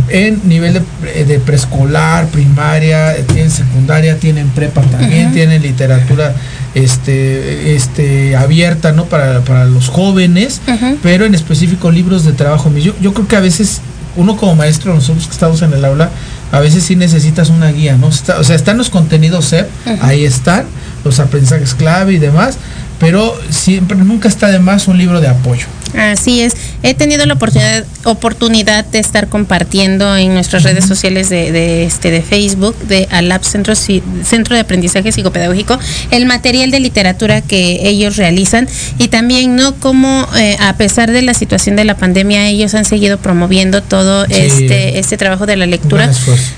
en 0.10 0.42
nivel 0.50 0.74
de, 1.04 1.26
de 1.26 1.40
preescolar, 1.40 2.26
primaria, 2.30 3.16
eh, 3.16 3.24
tienen 3.24 3.52
secundaria, 3.52 4.18
tienen 4.18 4.48
prepa 4.50 4.82
también, 4.82 5.32
tienen 5.34 5.62
literatura 5.62 6.34
este, 6.74 7.76
este, 7.76 8.36
abierta, 8.36 8.92
¿no? 8.94 9.06
Para, 9.06 9.42
para 9.42 9.66
los 9.66 9.90
jóvenes, 9.90 10.62
pero 11.04 11.26
en 11.26 11.36
específico 11.36 11.92
libros 11.92 12.24
de 12.26 12.34
trabajo. 12.34 12.72
Yo, 12.78 12.94
yo 13.02 13.14
creo 13.14 13.28
que 13.28 13.36
a 13.36 13.40
veces 13.42 13.82
uno 14.16 14.38
como 14.38 14.56
maestro, 14.56 14.94
nosotros 14.96 15.28
que 15.28 15.34
estamos 15.34 15.62
en 15.62 15.74
el 15.74 15.86
aula, 15.86 16.10
a 16.52 16.60
veces 16.60 16.84
sí 16.84 16.96
necesitas 16.96 17.50
una 17.50 17.72
guía, 17.72 17.98
¿no? 17.98 18.10
Está- 18.10 18.40
o 18.40 18.44
sea, 18.44 18.56
están 18.56 18.78
los 18.78 18.90
contenidos 18.90 19.46
SEP, 19.46 19.68
Ujú. 19.86 19.98
ahí 20.02 20.24
están, 20.26 20.66
los 21.08 21.20
aprendizajes 21.20 21.74
clave 21.74 22.14
y 22.14 22.20
demás, 22.20 22.58
pero 23.00 23.36
siempre, 23.50 23.98
nunca 23.98 24.28
está 24.28 24.48
de 24.50 24.60
más 24.60 24.88
un 24.88 24.98
libro 24.98 25.22
de 25.22 25.28
apoyo. 25.28 25.66
Así 25.98 26.42
es. 26.42 26.54
He 26.84 26.94
tenido 26.94 27.26
la 27.26 27.34
oportunidad, 27.34 27.84
oportunidad 28.04 28.86
de 28.86 29.00
estar 29.00 29.28
compartiendo 29.30 30.16
en 30.16 30.34
nuestras 30.34 30.64
redes 30.64 30.86
sociales 30.86 31.30
de, 31.30 31.52
de, 31.52 31.86
este 31.86 32.12
de 32.12 32.22
Facebook 32.22 32.76
de 32.88 33.08
ALAP 33.12 33.44
Centro, 33.44 33.74
Centro 33.76 34.56
de 34.56 34.62
Aprendizaje 34.62 35.12
Psicopedagógico 35.12 35.78
el 36.12 36.26
material 36.26 36.72
de 36.72 36.80
literatura 36.80 37.42
que 37.42 37.88
ellos 37.88 38.18
realizan 38.18 38.68
y 38.98 39.08
también 39.10 39.56
no 39.56 39.76
como 39.76 40.28
eh, 40.38 40.58
a 40.60 40.74
pesar 40.78 41.12
de 41.12 41.22
la 41.22 41.34
situación 41.34 41.76
de 41.76 41.86
la 41.86 41.96
pandemia 41.96 42.48
ellos 42.48 42.74
han 42.76 42.86
seguido 42.86 43.18
promoviendo 43.18 43.82
todo 43.84 44.26
Sí. 44.28 44.34
este 44.34 45.00
este 45.00 45.18
trabajo 45.18 45.46
de 45.46 45.56
la 45.58 45.66
lectura 45.66 46.12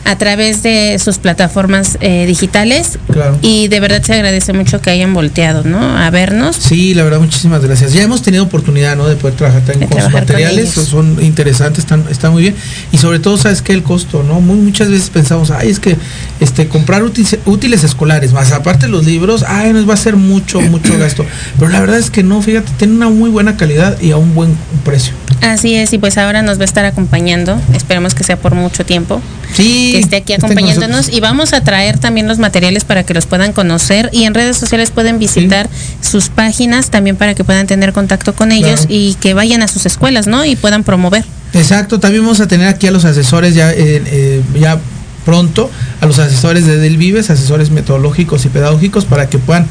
a 0.06 0.18
través 0.18 0.64
de 0.64 0.98
sus 1.00 1.18
plataformas 1.18 1.98
eh, 2.02 2.26
digitales 2.26 2.98
Claro. 3.12 3.38
y 3.42 3.68
de 3.68 3.80
verdad 3.80 4.02
se 4.04 4.14
agradece 4.14 4.54
mucho 4.54 4.82
que 4.82 4.90
hayan 4.90 5.14
volteado, 5.14 5.64
¿no? 5.64 5.80
A 5.98 6.10
vernos. 6.10 6.56
Sí, 6.56 6.94
la 6.94 7.04
verdad, 7.04 7.20
muchísimas 7.20 7.64
gracias. 7.64 7.94
Ya 7.94 8.02
hemos 8.04 8.22
tenido 8.22 8.44
oportunidad, 8.44 8.96
¿no? 8.96 9.08
De 9.08 9.16
poder 9.16 9.36
trabajar 9.36 9.62
también 9.64 9.90
De 9.90 9.96
con 9.96 10.09
materiales, 10.10 10.70
son 10.70 11.22
interesantes, 11.24 11.84
están, 11.84 12.06
están 12.10 12.32
muy 12.32 12.44
bien. 12.44 12.56
Y 12.92 12.98
sobre 12.98 13.20
todo, 13.20 13.38
¿sabes 13.38 13.62
qué? 13.62 13.74
El 13.74 13.84
costo, 13.84 14.24
¿no? 14.24 14.42
Muy, 14.42 14.58
muchas 14.58 14.90
veces 14.90 15.10
pensamos, 15.10 15.52
ay, 15.52 15.70
es 15.70 15.80
que 15.80 15.98
este 16.40 16.68
comprar 16.68 17.04
útiles, 17.04 17.38
útiles 17.46 17.84
escolares, 17.84 18.34
más 18.34 18.52
aparte 18.52 18.88
los 18.88 19.06
libros, 19.06 19.44
ay, 19.48 19.74
nos 19.74 19.88
va 19.88 19.94
a 19.94 19.98
ser 19.98 20.16
mucho, 20.16 20.62
mucho 20.62 20.98
gasto. 20.98 21.26
Pero 21.58 21.72
la 21.72 21.80
verdad 21.80 21.98
es 21.98 22.10
que 22.10 22.24
no, 22.24 22.42
fíjate, 22.42 22.72
tienen 22.78 22.98
una 22.98 23.10
muy 23.10 23.30
buena 23.30 23.58
calidad 23.58 24.00
y 24.02 24.12
a 24.12 24.18
un 24.18 24.34
buen 24.34 24.56
precio. 24.84 25.14
Así 25.42 25.76
es, 25.76 25.94
y 25.94 25.98
pues 25.98 26.18
ahora 26.18 26.42
nos 26.42 26.58
va 26.58 26.64
a 26.64 26.66
estar 26.66 26.86
acompañando, 26.86 27.60
esperemos 27.74 28.14
que 28.14 28.24
sea 28.24 28.38
por 28.38 28.56
mucho 28.56 28.86
tiempo, 28.86 29.22
Sí. 29.54 29.92
que 29.94 30.00
esté 30.00 30.16
aquí 30.18 30.36
con 30.36 30.46
acompañándonos 30.52 31.10
y 31.10 31.20
vamos 31.20 31.54
a 31.54 31.62
traer 31.64 31.98
también 32.00 32.28
los 32.28 32.38
materiales 32.38 32.84
para 32.86 33.04
que 33.04 33.14
los 33.14 33.26
puedan 33.26 33.52
conocer 33.54 34.10
y 34.14 34.24
en 34.26 34.34
redes 34.34 34.58
sociales 34.58 34.92
pueden 34.92 35.20
visitar 35.20 35.70
sus 36.02 36.30
páginas 36.30 36.90
también 36.90 37.16
para 37.16 37.34
que 37.36 37.44
puedan 37.44 37.68
tener 37.68 37.92
contacto 37.94 38.34
con 38.36 38.52
ellos 38.52 38.82
Claro. 38.82 38.86
y 38.96 39.16
que 39.20 39.34
vayan 39.34 39.62
a 39.64 39.68
sus 39.68 39.86
escuelas, 39.86 40.28
¿no? 40.28 40.46
Y 40.46 40.56
puedan 40.56 40.84
promover. 40.84 41.26
Exacto, 41.54 42.00
también 42.00 42.24
vamos 42.24 42.40
a 42.42 42.48
tener 42.48 42.68
aquí 42.68 42.88
a 42.88 42.92
los 42.92 43.06
asesores 43.06 43.56
ya, 43.56 43.72
eh, 43.72 44.02
eh, 44.06 44.42
ya 44.60 44.80
pronto, 45.26 45.70
a 46.02 46.06
los 46.06 46.20
asesores 46.20 46.66
de 46.66 46.78
Del 46.78 46.98
Vives, 46.98 47.30
asesores 47.30 47.72
metodológicos 47.72 48.46
y 48.46 48.50
pedagógicos 48.50 49.06
para 49.06 49.30
que 49.30 49.40
puedan 49.40 49.66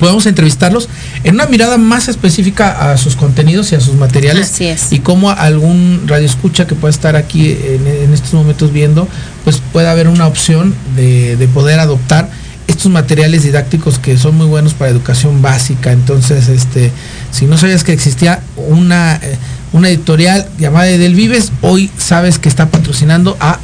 podamos 0.00 0.26
entrevistarlos 0.26 0.88
en 1.22 1.34
una 1.34 1.46
mirada 1.46 1.76
más 1.78 2.08
específica 2.08 2.90
a 2.90 2.96
sus 2.96 3.14
contenidos 3.14 3.70
y 3.70 3.76
a 3.76 3.80
sus 3.80 3.94
materiales 3.94 4.50
Así 4.50 4.64
es. 4.64 4.92
y 4.92 4.98
cómo 4.98 5.30
algún 5.30 6.02
radio 6.06 6.26
escucha 6.26 6.66
que 6.66 6.74
pueda 6.74 6.90
estar 6.90 7.14
aquí 7.14 7.50
en, 7.50 7.86
en 7.86 8.12
estos 8.12 8.32
momentos 8.32 8.72
viendo 8.72 9.06
pues 9.44 9.62
pueda 9.72 9.92
haber 9.92 10.08
una 10.08 10.26
opción 10.26 10.74
de, 10.96 11.36
de 11.36 11.48
poder 11.48 11.78
adoptar 11.78 12.30
estos 12.66 12.90
materiales 12.90 13.42
didácticos 13.42 13.98
que 13.98 14.16
son 14.16 14.36
muy 14.36 14.46
buenos 14.46 14.74
para 14.74 14.90
educación 14.90 15.42
básica 15.42 15.92
entonces 15.92 16.48
este 16.48 16.90
si 17.30 17.46
no 17.46 17.58
sabías 17.58 17.84
que 17.84 17.92
existía 17.92 18.40
una 18.56 19.16
eh, 19.16 19.36
una 19.72 19.88
editorial 19.88 20.48
llamada 20.58 20.86
Del 20.86 21.14
Vives 21.14 21.52
hoy 21.62 21.90
sabes 21.98 22.38
que 22.38 22.48
está 22.48 22.70
patrocinando 22.70 23.36
a 23.38 23.58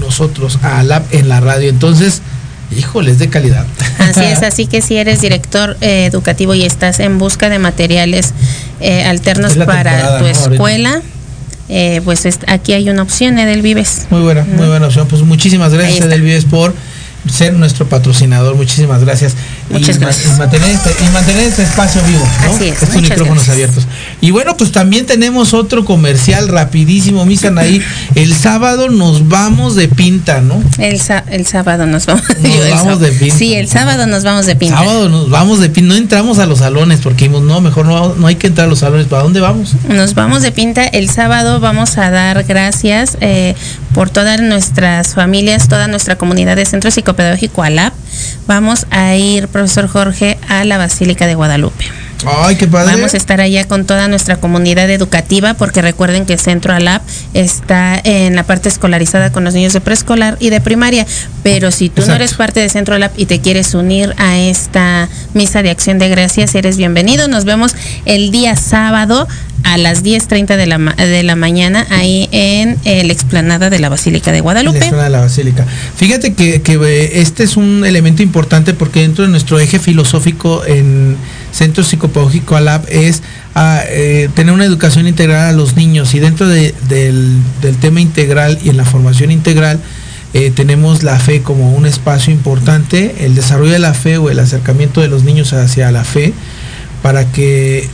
nosotros 0.00 0.58
a 0.62 0.78
Alab 0.78 1.02
en 1.10 1.28
la 1.28 1.40
radio 1.40 1.68
entonces 1.70 2.22
híjoles 2.76 3.18
de 3.18 3.28
calidad 3.28 3.66
Así 3.98 4.24
es, 4.24 4.42
así 4.42 4.66
que 4.66 4.80
si 4.82 4.96
eres 4.96 5.20
director 5.20 5.76
eh, 5.80 6.06
educativo 6.06 6.54
y 6.54 6.64
estás 6.64 7.00
en 7.00 7.18
busca 7.18 7.48
de 7.48 7.58
materiales 7.58 8.32
eh, 8.80 9.04
alternos 9.04 9.56
Es 9.56 9.64
para 9.64 10.18
tu 10.18 10.26
escuela, 10.26 11.00
eh, 11.68 12.00
pues 12.04 12.26
es- 12.26 12.40
aquí 12.48 12.72
hay 12.72 12.90
una 12.90 13.02
opción, 13.02 13.38
Edel 13.38 13.62
Vives. 13.62 14.06
Muy 14.10 14.20
buena, 14.20 14.44
muy 14.44 14.66
buena 14.66 14.86
opción. 14.86 15.06
Pues 15.08 15.22
muchísimas 15.22 15.72
gracias, 15.72 15.94
está. 16.00 16.06
Edelvives, 16.06 16.44
por 16.44 16.74
ser 17.32 17.52
nuestro 17.54 17.88
patrocinador. 17.88 18.56
Muchísimas 18.56 19.04
gracias. 19.04 19.34
Muchas 19.70 19.96
y, 19.96 19.98
ma- 20.00 20.06
gracias. 20.06 20.34
Y 20.34 20.38
mantener, 20.38 20.70
este, 20.70 20.90
y 21.04 21.08
mantener 21.10 21.44
este 21.46 21.62
espacio 21.62 22.02
vivo, 22.02 22.28
¿no? 22.44 22.52
Así 22.54 22.68
es, 22.68 22.82
Estos 22.82 23.00
micrófonos 23.00 23.34
gracias. 23.46 23.48
abiertos. 23.54 23.86
Y 24.22 24.30
bueno, 24.30 24.56
pues 24.56 24.70
también 24.70 25.04
tenemos 25.04 25.52
otro 25.52 25.84
comercial 25.84 26.46
rapidísimo, 26.46 27.26
Misan 27.26 27.58
ahí. 27.58 27.82
El 28.14 28.32
sábado 28.32 28.88
nos 28.88 29.26
vamos 29.26 29.74
de 29.74 29.88
pinta, 29.88 30.40
¿no? 30.40 30.62
El, 30.78 31.00
sábado 31.00 31.86
nos 31.86 32.06
vamos. 32.06 32.22
Nos 32.28 32.54
yo 32.54 32.64
el 32.64 32.70
vamos 32.70 32.84
sábado- 32.84 32.98
de 33.00 33.10
pinta. 33.10 33.36
Sí, 33.36 33.54
el 33.54 33.66
sábado 33.66 34.06
nos 34.06 34.22
vamos 34.22 34.46
de 34.46 34.54
pinta. 34.54 34.78
Sábado 34.78 35.08
nos 35.08 35.28
vamos 35.28 35.58
de 35.58 35.70
pinta. 35.70 35.88
No 35.88 35.96
entramos 35.96 36.38
a 36.38 36.46
los 36.46 36.60
salones 36.60 37.00
porque 37.02 37.24
dijimos, 37.24 37.42
no, 37.42 37.60
mejor 37.60 37.84
no, 37.84 38.14
no 38.14 38.28
hay 38.28 38.36
que 38.36 38.46
entrar 38.46 38.68
a 38.68 38.70
los 38.70 38.78
salones. 38.78 39.08
¿Para 39.08 39.24
dónde 39.24 39.40
vamos? 39.40 39.74
Nos 39.88 40.14
vamos 40.14 40.42
de 40.42 40.52
pinta. 40.52 40.84
El 40.86 41.10
sábado 41.10 41.58
vamos 41.58 41.98
a 41.98 42.12
dar 42.12 42.44
gracias 42.44 43.18
eh, 43.20 43.56
por 43.92 44.08
todas 44.08 44.40
nuestras 44.40 45.14
familias, 45.14 45.66
toda 45.66 45.88
nuestra 45.88 46.14
comunidad 46.14 46.54
de 46.54 46.64
Centro 46.64 46.92
Psicopedagógico 46.92 47.64
ALAP. 47.64 47.92
Vamos 48.46 48.86
a 48.92 49.16
ir, 49.16 49.48
profesor 49.48 49.88
Jorge, 49.88 50.38
a 50.48 50.64
la 50.64 50.78
Basílica 50.78 51.26
de 51.26 51.34
Guadalupe. 51.34 52.01
Ay, 52.26 52.56
qué 52.56 52.66
padre. 52.66 52.94
Vamos 52.94 53.14
a 53.14 53.16
estar 53.16 53.40
allá 53.40 53.66
con 53.66 53.84
toda 53.84 54.08
nuestra 54.08 54.36
comunidad 54.36 54.90
educativa 54.90 55.54
porque 55.54 55.82
recuerden 55.82 56.26
que 56.26 56.38
Centro 56.38 56.72
Alap 56.72 57.02
está 57.34 58.00
en 58.02 58.36
la 58.36 58.44
parte 58.44 58.68
escolarizada 58.68 59.32
con 59.32 59.44
los 59.44 59.54
niños 59.54 59.72
de 59.72 59.80
preescolar 59.80 60.36
y 60.40 60.50
de 60.50 60.60
primaria. 60.60 61.06
Pero 61.42 61.70
si 61.70 61.88
tú 61.88 62.02
no 62.06 62.14
eres 62.14 62.34
parte 62.34 62.60
de 62.60 62.68
Centro 62.68 62.94
Alap 62.94 63.12
y 63.16 63.26
te 63.26 63.40
quieres 63.40 63.74
unir 63.74 64.14
a 64.18 64.38
esta 64.38 65.08
misa 65.34 65.62
de 65.62 65.70
acción 65.70 65.98
de 65.98 66.08
gracias, 66.08 66.54
eres 66.54 66.76
bienvenido. 66.76 67.28
Nos 67.28 67.44
vemos 67.44 67.74
el 68.04 68.30
día 68.30 68.56
sábado 68.56 69.26
a 69.72 69.78
las 69.78 70.04
10.30 70.04 70.56
de 70.56 70.66
la, 70.66 70.78
de 70.78 71.22
la 71.22 71.34
mañana 71.36 71.86
ahí 71.90 72.28
en 72.30 72.76
eh, 72.84 73.02
la 73.04 73.12
explanada 73.12 73.70
de 73.70 73.78
la 73.78 73.88
Basílica 73.88 74.30
de 74.30 74.38
En 74.38 74.44
la 74.44 74.52
Guadalupe. 74.52 74.88
zona 74.88 75.04
de 75.04 75.10
la 75.10 75.20
basílica. 75.20 75.64
Fíjate 75.96 76.34
que, 76.34 76.60
eh, 76.66 77.10
este 77.20 77.44
es 77.44 77.56
un 77.56 77.84
elemento 77.86 78.22
importante 78.22 78.74
porque 78.74 79.00
dentro 79.00 79.24
de 79.24 79.30
nuestro 79.30 79.58
eje 79.58 79.78
filosófico 79.78 80.64
en 80.66 81.16
Centro 81.52 81.84
Psicopedagógico 81.84 82.56
ALAB 82.56 82.84
es 82.90 83.22
ah, 83.54 83.80
eh, 83.88 84.28
tener 84.34 84.52
una 84.52 84.64
educación 84.64 85.06
integral 85.06 85.48
a 85.48 85.52
los 85.52 85.74
niños 85.76 86.14
y 86.14 86.18
dentro 86.18 86.48
de- 86.48 86.74
del, 86.88 87.38
del 87.62 87.76
tema 87.76 88.00
integral 88.00 88.58
y 88.62 88.68
en 88.68 88.76
la 88.76 88.84
formación 88.84 89.30
integral 89.30 89.78
eh, 90.34 90.50
tenemos 90.54 91.02
la 91.02 91.18
fe 91.18 91.42
como 91.42 91.72
un 91.74 91.84
espacio 91.86 92.32
importante, 92.32 93.14
el 93.24 93.34
desarrollo 93.34 93.72
de 93.72 93.78
la 93.78 93.92
fe 93.94 94.16
o 94.18 94.30
el 94.30 94.38
acercamiento 94.38 95.00
de 95.02 95.08
los 95.08 95.24
niños 95.24 95.52
hacia 95.52 95.90
la 95.92 96.04
fe 96.04 96.32
para 97.02 97.26
que 97.32 97.88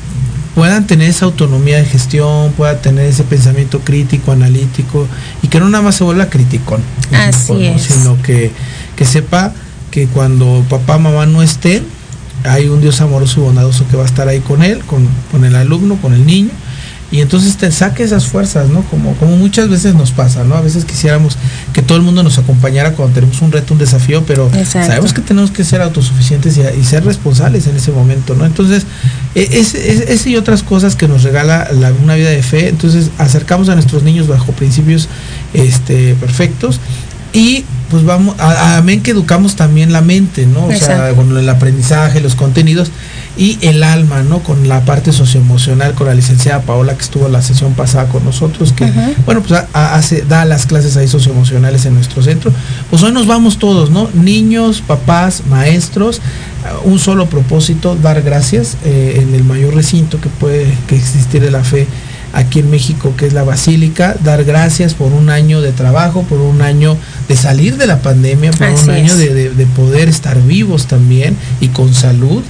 puedan 0.58 0.88
tener 0.88 1.08
esa 1.08 1.24
autonomía 1.24 1.76
de 1.76 1.84
gestión, 1.84 2.50
puedan 2.56 2.82
tener 2.82 3.06
ese 3.06 3.22
pensamiento 3.22 3.78
crítico, 3.78 4.32
analítico 4.32 5.06
y 5.40 5.46
que 5.46 5.60
no 5.60 5.68
nada 5.68 5.84
más 5.84 5.94
se 5.94 6.02
vuelva 6.02 6.28
criticón, 6.30 6.82
Así 7.12 7.52
¿no? 7.52 7.60
es. 7.60 7.82
sino 7.82 8.20
que, 8.22 8.50
que 8.96 9.04
sepa 9.04 9.52
que 9.92 10.08
cuando 10.08 10.64
papá, 10.68 10.98
mamá 10.98 11.26
no 11.26 11.44
estén, 11.44 11.84
hay 12.42 12.66
un 12.66 12.80
Dios 12.80 13.00
amoroso 13.00 13.38
y 13.38 13.44
bondadoso 13.44 13.86
que 13.88 13.96
va 13.96 14.02
a 14.02 14.06
estar 14.06 14.26
ahí 14.26 14.40
con 14.40 14.64
él, 14.64 14.80
con, 14.80 15.08
con 15.30 15.44
el 15.44 15.54
alumno, 15.54 15.94
con 16.02 16.12
el 16.12 16.26
niño. 16.26 16.50
Y 17.10 17.22
entonces 17.22 17.56
te 17.56 17.72
saque 17.72 18.02
esas 18.02 18.26
fuerzas, 18.26 18.68
¿no? 18.68 18.82
Como, 18.82 19.14
como 19.14 19.34
muchas 19.38 19.70
veces 19.70 19.94
nos 19.94 20.10
pasa, 20.10 20.44
¿no? 20.44 20.56
A 20.56 20.60
veces 20.60 20.84
quisiéramos 20.84 21.38
que 21.72 21.80
todo 21.80 21.96
el 21.96 22.04
mundo 22.04 22.22
nos 22.22 22.36
acompañara 22.36 22.92
cuando 22.92 23.14
tenemos 23.14 23.40
un 23.40 23.50
reto, 23.50 23.72
un 23.72 23.80
desafío, 23.80 24.24
pero 24.26 24.50
Exacto. 24.54 24.88
sabemos 24.88 25.14
que 25.14 25.22
tenemos 25.22 25.50
que 25.50 25.64
ser 25.64 25.80
autosuficientes 25.80 26.58
y, 26.58 26.60
y 26.78 26.84
ser 26.84 27.06
responsables 27.06 27.66
en 27.66 27.76
ese 27.76 27.92
momento, 27.92 28.34
¿no? 28.34 28.44
Entonces, 28.44 28.84
e- 29.34 29.48
es, 29.52 29.74
es- 29.74 30.02
ese 30.08 30.28
y 30.30 30.36
otras 30.36 30.62
cosas 30.62 30.96
que 30.96 31.08
nos 31.08 31.22
regala 31.22 31.68
la- 31.72 31.92
una 31.92 32.14
vida 32.14 32.28
de 32.28 32.42
fe, 32.42 32.68
entonces 32.68 33.10
acercamos 33.16 33.70
a 33.70 33.74
nuestros 33.74 34.02
niños 34.02 34.28
bajo 34.28 34.52
principios 34.52 35.08
este, 35.54 36.14
perfectos 36.14 36.78
y 37.32 37.64
pues 37.90 38.04
vamos, 38.04 38.34
a- 38.38 38.76
amén 38.76 39.00
que 39.02 39.12
educamos 39.12 39.56
también 39.56 39.92
la 39.94 40.02
mente, 40.02 40.44
¿no? 40.44 40.66
O 40.66 40.72
sea, 40.74 41.14
con 41.14 41.34
el 41.36 41.48
aprendizaje, 41.48 42.20
los 42.20 42.34
contenidos 42.34 42.90
y 43.38 43.56
el 43.62 43.84
alma, 43.84 44.22
¿no? 44.24 44.40
Con 44.40 44.68
la 44.68 44.84
parte 44.84 45.12
socioemocional, 45.12 45.94
con 45.94 46.08
la 46.08 46.14
licenciada 46.14 46.60
Paola 46.62 46.94
que 46.96 47.02
estuvo 47.02 47.28
la 47.28 47.40
sesión 47.40 47.72
pasada 47.74 48.08
con 48.08 48.24
nosotros, 48.24 48.72
que 48.72 48.84
bueno, 49.24 49.42
pues 49.46 49.62
hace, 49.72 50.22
da 50.22 50.44
las 50.44 50.66
clases 50.66 50.96
ahí 50.96 51.06
socioemocionales 51.06 51.86
en 51.86 51.94
nuestro 51.94 52.20
centro. 52.22 52.50
Pues 52.90 53.00
hoy 53.04 53.12
nos 53.12 53.28
vamos 53.28 53.58
todos, 53.58 53.90
¿no? 53.90 54.10
Niños, 54.12 54.82
papás, 54.84 55.44
maestros, 55.48 56.20
un 56.84 56.98
solo 56.98 57.26
propósito, 57.26 57.94
dar 57.94 58.22
gracias 58.22 58.76
eh, 58.84 59.20
en 59.22 59.32
el 59.34 59.44
mayor 59.44 59.72
recinto 59.74 60.20
que 60.20 60.28
puede 60.28 60.66
que 60.88 60.96
existir 60.96 61.40
de 61.40 61.52
la 61.52 61.62
fe 61.62 61.86
aquí 62.34 62.58
en 62.58 62.70
México, 62.70 63.14
que 63.16 63.26
es 63.26 63.32
la 63.32 63.42
Basílica, 63.44 64.14
dar 64.22 64.44
gracias 64.44 64.92
por 64.94 65.12
un 65.12 65.30
año 65.30 65.60
de 65.62 65.72
trabajo, 65.72 66.24
por 66.24 66.40
un 66.40 66.60
año 66.60 66.96
de 67.28 67.36
salir 67.36 67.76
de 67.78 67.86
la 67.86 68.02
pandemia, 68.02 68.50
por 68.50 68.66
Así 68.66 68.84
un 68.84 68.90
año 68.90 69.12
es. 69.12 69.18
de, 69.18 69.32
de- 69.32 69.50
de 69.50 69.66
poder 69.66 70.08
estar 70.08 70.38
vivos 70.42 70.86
también 70.86 71.36
y 71.60 71.68
con 71.68 71.94
salud. 71.94 72.42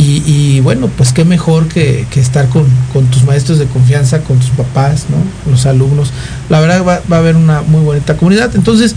Y, 0.00 0.22
y 0.24 0.60
bueno, 0.60 0.88
pues 0.96 1.12
qué 1.12 1.26
mejor 1.26 1.68
que, 1.68 2.06
que 2.10 2.20
estar 2.20 2.48
con, 2.48 2.64
con 2.92 3.04
tus 3.08 3.24
maestros 3.24 3.58
de 3.58 3.66
confianza, 3.66 4.20
con 4.20 4.38
tus 4.38 4.48
papás, 4.48 5.04
¿no? 5.10 5.18
Con 5.44 5.52
los 5.52 5.66
alumnos. 5.66 6.10
La 6.48 6.58
verdad 6.60 6.82
va, 6.82 7.02
va 7.12 7.16
a 7.16 7.18
haber 7.18 7.36
una 7.36 7.60
muy 7.60 7.82
bonita 7.82 8.16
comunidad. 8.16 8.50
Entonces, 8.56 8.94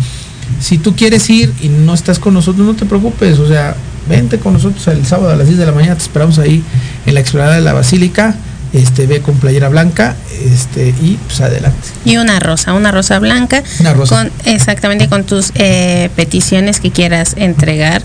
si 0.61 0.77
tú 0.77 0.95
quieres 0.95 1.29
ir 1.29 1.53
y 1.61 1.67
no 1.67 1.93
estás 1.93 2.19
con 2.19 2.33
nosotros, 2.33 2.65
no 2.65 2.75
te 2.75 2.85
preocupes. 2.85 3.37
O 3.39 3.47
sea, 3.49 3.75
vente 4.07 4.39
con 4.39 4.53
nosotros 4.53 4.87
el 4.87 5.05
sábado 5.05 5.31
a 5.31 5.35
las 5.35 5.47
10 5.47 5.59
de 5.59 5.65
la 5.65 5.73
mañana. 5.73 5.95
Te 5.95 6.03
esperamos 6.03 6.39
ahí 6.39 6.63
en 7.05 7.13
la 7.13 7.19
explanada 7.19 7.55
de 7.55 7.61
la 7.61 7.73
Basílica. 7.73 8.35
Este, 8.71 9.05
ve 9.05 9.21
con 9.21 9.35
playera 9.35 9.69
blanca 9.69 10.15
este, 10.51 10.95
y 10.99 11.19
pues 11.27 11.41
adelante. 11.41 11.89
Y 12.05 12.17
una 12.17 12.39
rosa, 12.39 12.73
una 12.73 12.91
rosa 12.91 13.19
blanca. 13.19 13.61
Una 13.79 13.93
rosa. 13.93 14.15
Con, 14.15 14.31
exactamente 14.51 15.07
con 15.09 15.25
tus 15.25 15.51
eh, 15.53 16.09
peticiones 16.15 16.79
que 16.79 16.89
quieras 16.89 17.35
entregar 17.37 18.01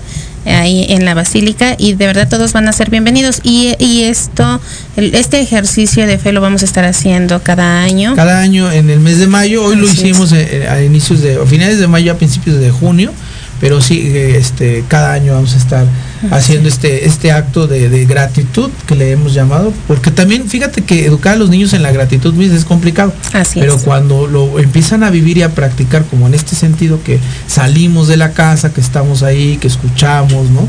ahí 0.50 0.86
en 0.90 1.04
la 1.04 1.14
basílica 1.14 1.74
y 1.78 1.94
de 1.94 2.06
verdad 2.06 2.28
todos 2.28 2.52
van 2.52 2.68
a 2.68 2.72
ser 2.72 2.90
bienvenidos. 2.90 3.40
Y, 3.42 3.74
y 3.78 4.02
esto 4.04 4.60
el- 4.96 5.14
este 5.14 5.40
ejercicio 5.40 6.06
de 6.06 6.18
fe 6.18 6.32
lo 6.32 6.40
vamos 6.40 6.62
a 6.62 6.64
estar 6.64 6.84
haciendo 6.84 7.42
cada 7.42 7.82
año. 7.82 8.14
Cada 8.16 8.40
año 8.40 8.70
en 8.72 8.90
el 8.90 9.00
mes 9.00 9.18
de 9.18 9.26
mayo, 9.26 9.64
hoy 9.64 9.76
lo 9.76 9.86
hicimos 9.86 10.32
eh, 10.32 10.62
eh, 10.64 10.68
a 10.68 10.82
inicios 10.82 11.20
de, 11.20 11.36
a 11.36 11.46
finales 11.46 11.78
de 11.78 11.86
mayo, 11.86 12.12
a 12.12 12.16
principios 12.16 12.58
de 12.60 12.70
junio, 12.70 13.12
pero 13.60 13.80
sí, 13.80 14.00
eh, 14.04 14.36
este, 14.38 14.84
cada 14.88 15.12
año 15.12 15.34
vamos 15.34 15.54
a 15.54 15.58
estar 15.58 15.86
haciendo 16.30 16.68
este, 16.68 17.06
este 17.06 17.32
acto 17.32 17.66
de, 17.66 17.88
de 17.88 18.04
gratitud 18.06 18.70
que 18.86 18.94
le 18.94 19.12
hemos 19.12 19.34
llamado, 19.34 19.72
porque 19.86 20.10
también 20.10 20.48
fíjate 20.48 20.82
que 20.82 21.06
educar 21.06 21.34
a 21.34 21.36
los 21.36 21.50
niños 21.50 21.72
en 21.72 21.82
la 21.82 21.92
gratitud 21.92 22.34
Miss, 22.34 22.52
es 22.52 22.64
complicado, 22.64 23.12
así 23.32 23.60
pero 23.60 23.76
es 23.76 23.82
cuando 23.82 24.26
lo 24.26 24.58
empiezan 24.58 25.02
a 25.02 25.10
vivir 25.10 25.38
y 25.38 25.42
a 25.42 25.54
practicar, 25.54 26.04
como 26.04 26.26
en 26.26 26.34
este 26.34 26.56
sentido 26.56 27.02
que 27.02 27.18
salimos 27.46 28.08
de 28.08 28.16
la 28.16 28.32
casa, 28.32 28.72
que 28.72 28.80
estamos 28.80 29.22
ahí, 29.22 29.56
que 29.58 29.68
escuchamos, 29.68 30.50
¿no? 30.50 30.68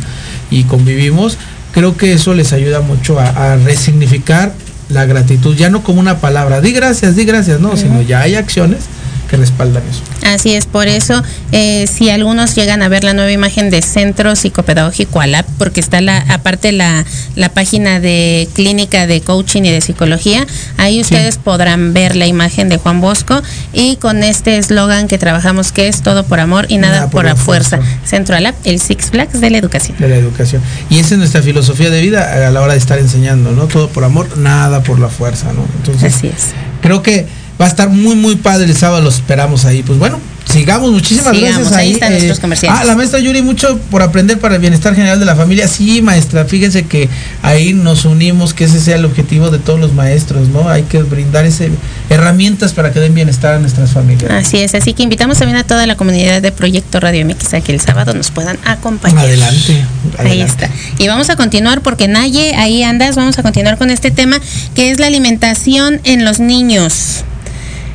Y 0.49 0.63
convivimos, 0.63 1.37
creo 1.73 1.97
que 1.97 2.13
eso 2.13 2.33
les 2.33 2.53
ayuda 2.53 2.81
mucho 2.81 3.19
a, 3.19 3.53
a 3.53 3.57
resignificar 3.57 4.53
la 4.89 5.05
gratitud, 5.05 5.55
ya 5.55 5.69
no 5.69 5.83
como 5.83 5.99
una 5.99 6.19
palabra, 6.19 6.61
di 6.61 6.71
gracias, 6.71 7.15
di 7.15 7.25
gracias, 7.25 7.59
no, 7.59 7.77
sino 7.77 8.01
ya 8.01 8.21
hay 8.21 8.35
acciones 8.35 8.85
que 9.29 9.37
respaldan 9.37 9.83
eso. 9.89 10.01
Así 10.23 10.53
es, 10.53 10.65
por 10.65 10.87
eso, 10.87 11.23
eh, 11.51 11.87
si 11.87 12.09
algunos 12.09 12.55
llegan 12.55 12.81
a 12.81 12.89
ver 12.89 13.03
la 13.03 13.13
nueva 13.13 13.31
imagen 13.31 13.69
de 13.69 13.81
Centro 13.81 14.35
Psicopedagógico 14.35 15.21
ALAP, 15.21 15.45
porque 15.57 15.79
está 15.79 16.01
la, 16.01 16.17
aparte 16.17 16.71
la, 16.71 17.05
la 17.35 17.49
página 17.49 17.99
de 17.99 18.47
clínica 18.53 19.07
de 19.07 19.21
coaching 19.21 19.63
y 19.63 19.71
de 19.71 19.81
psicología, 19.81 20.45
ahí 20.77 20.99
ustedes 20.99 21.37
podrán 21.37 21.93
ver 21.93 22.15
la 22.15 22.27
imagen 22.27 22.69
de 22.69 22.77
Juan 22.77 23.01
Bosco 23.01 23.41
y 23.73 23.95
con 23.97 24.23
este 24.23 24.57
eslogan 24.57 25.07
que 25.07 25.17
trabajamos 25.17 25.71
que 25.71 25.87
es 25.87 26.01
todo 26.01 26.23
por 26.23 26.39
amor 26.39 26.65
y 26.69 26.77
nada, 26.77 27.09
por, 27.09 27.25
la 27.25 27.35
fuerza. 27.35 27.79
Centro 28.05 28.35
ALAP, 28.35 28.55
el 28.63 28.79
Six 28.79 29.11
Flags 29.11 29.39
de 29.39 29.49
la 29.49 29.57
educación. 29.57 29.97
de 29.99 30.09
la 30.09 30.15
educación. 30.15 30.61
Y 30.89 30.99
esa 30.99 31.15
es 31.15 31.19
nuestra 31.19 31.41
filosofía 31.41 31.89
de 31.89 32.01
vida 32.01 32.47
a 32.47 32.51
la 32.51 32.61
hora 32.61 32.73
de 32.73 32.79
estar 32.79 32.97
enseñando, 32.97 33.51
¿no? 33.51 33.67
Todo 33.67 33.89
por 33.89 34.03
amor, 34.03 34.37
nada 34.37 34.81
por 34.83 34.99
la 34.99 35.09
fuerza, 35.09 35.53
¿no? 35.53 35.65
Entonces, 35.77 36.15
Así 36.15 36.27
es. 36.27 36.47
creo 36.81 37.03
que 37.03 37.27
va 37.59 37.65
a 37.65 37.67
estar 37.67 37.89
muy, 37.89 38.15
muy 38.15 38.35
padre 38.35 38.65
el 38.65 38.75
sábado, 38.75 39.01
los 39.01 39.15
esperamos 39.15 39.65
ahí. 39.65 39.83
Pues 39.83 39.99
bueno, 39.99 40.19
sigamos, 40.49 40.91
muchísimas 40.91 41.35
Sigamos, 41.35 41.55
gracias 41.57 41.73
ahí 41.77 41.87
ahí. 41.87 41.93
están 41.93 42.11
nuestros 42.13 42.39
comerciales. 42.39 42.79
Ah, 42.81 42.85
la 42.85 42.95
maestra 42.95 43.19
Yuri, 43.19 43.41
mucho 43.41 43.77
por 43.91 44.01
aprender 44.01 44.39
para 44.39 44.55
el 44.55 44.61
bienestar 44.61 44.95
general 44.95 45.19
de 45.19 45.25
la 45.25 45.35
familia. 45.35 45.67
Sí, 45.67 46.01
maestra, 46.01 46.45
fíjense 46.45 46.83
que 46.85 47.09
ahí 47.43 47.73
nos 47.73 48.05
unimos, 48.05 48.53
que 48.53 48.63
ese 48.63 48.79
sea 48.79 48.95
el 48.95 49.05
objetivo 49.05 49.49
de 49.51 49.59
todos 49.59 49.79
los 49.79 49.93
maestros, 49.93 50.47
¿no? 50.49 50.69
Hay 50.69 50.83
que 50.83 51.03
brindar 51.03 51.45
ese, 51.45 51.69
herramientas 52.09 52.73
para 52.73 52.91
que 52.93 52.99
den 52.99 53.13
bienestar 53.13 53.55
a 53.55 53.59
nuestras 53.59 53.91
familias. 53.91 54.31
Así 54.31 54.57
es, 54.59 54.73
así 54.73 54.93
que 54.93 55.03
invitamos 55.03 55.37
también 55.37 55.57
a 55.57 55.63
toda 55.65 55.85
la 55.85 55.95
comunidad 55.97 56.41
de 56.41 56.51
Proyecto 56.51 56.99
Radio 56.99 57.25
MX 57.25 57.53
a 57.55 57.61
que 57.61 57.73
el 57.73 57.81
sábado 57.81 58.13
nos 58.13 58.31
puedan 58.31 58.57
acompañar. 58.65 59.19
Adelante, 59.25 59.83
Ahí 60.17 60.27
adelante. 60.41 60.65
está. 60.65 60.69
Y 60.97 61.07
vamos 61.07 61.29
a 61.29 61.35
continuar 61.35 61.81
porque 61.81 62.07
Naye, 62.07 62.55
ahí 62.55 62.83
andas, 62.83 63.15
vamos 63.17 63.37
a 63.37 63.43
continuar 63.43 63.77
con 63.77 63.89
este 63.89 64.11
tema 64.11 64.39
que 64.73 64.91
es 64.91 64.99
la 64.99 65.07
alimentación 65.07 65.99
en 66.05 66.23
los 66.25 66.39
niños. 66.39 67.25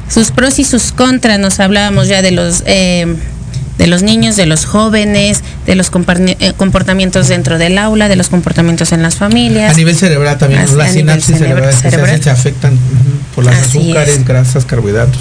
Sus 0.09 0.31
pros 0.31 0.59
y 0.59 0.65
sus 0.65 0.93
contras, 0.93 1.39
nos 1.39 1.61
hablábamos 1.61 2.09
ya 2.09 2.23
de 2.23 2.31
los 2.31 2.63
eh, 2.67 3.17
de 3.79 3.87
los 3.89 4.03
niños, 4.05 4.37
de 4.37 4.47
los 4.47 4.67
jóvenes, 4.67 5.43
de 5.67 5.75
los 5.75 5.91
eh, 5.91 6.53
comportamientos 6.57 7.27
dentro 7.27 7.59
del 7.59 7.77
aula, 7.79 8.09
de 8.09 8.15
los 8.17 8.29
comportamientos 8.29 8.93
en 8.93 9.03
las 9.03 9.17
familias. 9.17 9.73
A 9.75 9.77
nivel 9.77 9.97
cerebral 9.97 10.39
también, 10.39 10.61
Así, 10.63 10.75
las 10.77 10.93
sinapsis 10.93 11.37
cerebra- 11.39 11.73
cerebrales 11.73 11.77
que 11.77 11.83
se, 11.83 11.91
cerebral. 11.91 12.11
hacen, 12.11 12.23
se 12.23 12.31
afectan 12.31 12.79
por 13.35 13.45
las 13.45 13.57
Así 13.57 13.79
azúcares, 13.81 14.19
es. 14.19 14.25
grasas, 14.25 14.65
carbohidratos. 14.65 15.21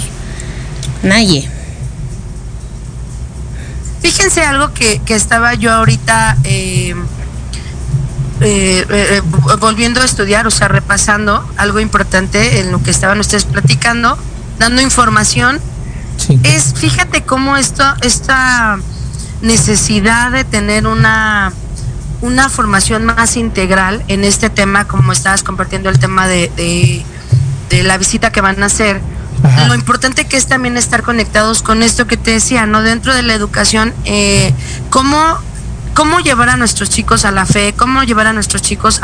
Naye. 1.02 1.48
Fíjense 4.02 4.42
algo 4.42 4.72
que, 4.74 5.00
que 5.04 5.14
estaba 5.14 5.54
yo 5.54 5.72
ahorita 5.72 6.36
eh, 6.44 6.94
eh, 8.40 8.84
eh, 8.90 9.22
volviendo 9.58 10.00
a 10.02 10.04
estudiar, 10.04 10.46
o 10.46 10.50
sea, 10.50 10.68
repasando 10.68 11.44
algo 11.56 11.80
importante 11.80 12.60
en 12.60 12.70
lo 12.70 12.82
que 12.82 12.90
estaban 12.90 13.18
ustedes 13.18 13.44
platicando, 13.44 14.18
dando 14.58 14.82
información. 14.82 15.60
Sí. 16.16 16.38
Es, 16.44 16.74
fíjate 16.74 17.22
cómo 17.24 17.56
esto, 17.56 17.84
esta 18.02 18.78
necesidad 19.42 20.30
de 20.30 20.44
tener 20.44 20.86
una, 20.86 21.52
una 22.20 22.48
formación 22.48 23.04
más 23.04 23.36
integral 23.36 24.02
en 24.08 24.24
este 24.24 24.50
tema, 24.50 24.86
como 24.86 25.12
estabas 25.12 25.42
compartiendo 25.42 25.90
el 25.90 25.98
tema 25.98 26.26
de, 26.26 26.50
de, 26.56 27.04
de 27.70 27.82
la 27.82 27.98
visita 27.98 28.32
que 28.32 28.40
van 28.40 28.62
a 28.62 28.66
hacer. 28.66 29.00
Ajá. 29.42 29.66
Lo 29.66 29.74
importante 29.74 30.26
que 30.26 30.36
es 30.36 30.46
también 30.46 30.76
estar 30.76 31.02
conectados 31.02 31.62
con 31.62 31.82
esto 31.82 32.06
que 32.06 32.16
te 32.16 32.30
decía, 32.30 32.64
¿no? 32.66 32.80
Dentro 32.82 33.14
de 33.14 33.22
la 33.22 33.34
educación, 33.34 33.92
eh, 34.04 34.54
cómo, 34.88 35.38
cómo 35.94 36.20
llevar 36.20 36.48
a 36.48 36.56
nuestros 36.56 36.88
chicos 36.88 37.24
a 37.24 37.30
la 37.30 37.44
fe, 37.44 37.74
cómo 37.76 38.04
llevar 38.04 38.28
a 38.28 38.32
nuestros 38.32 38.62
chicos 38.62 39.02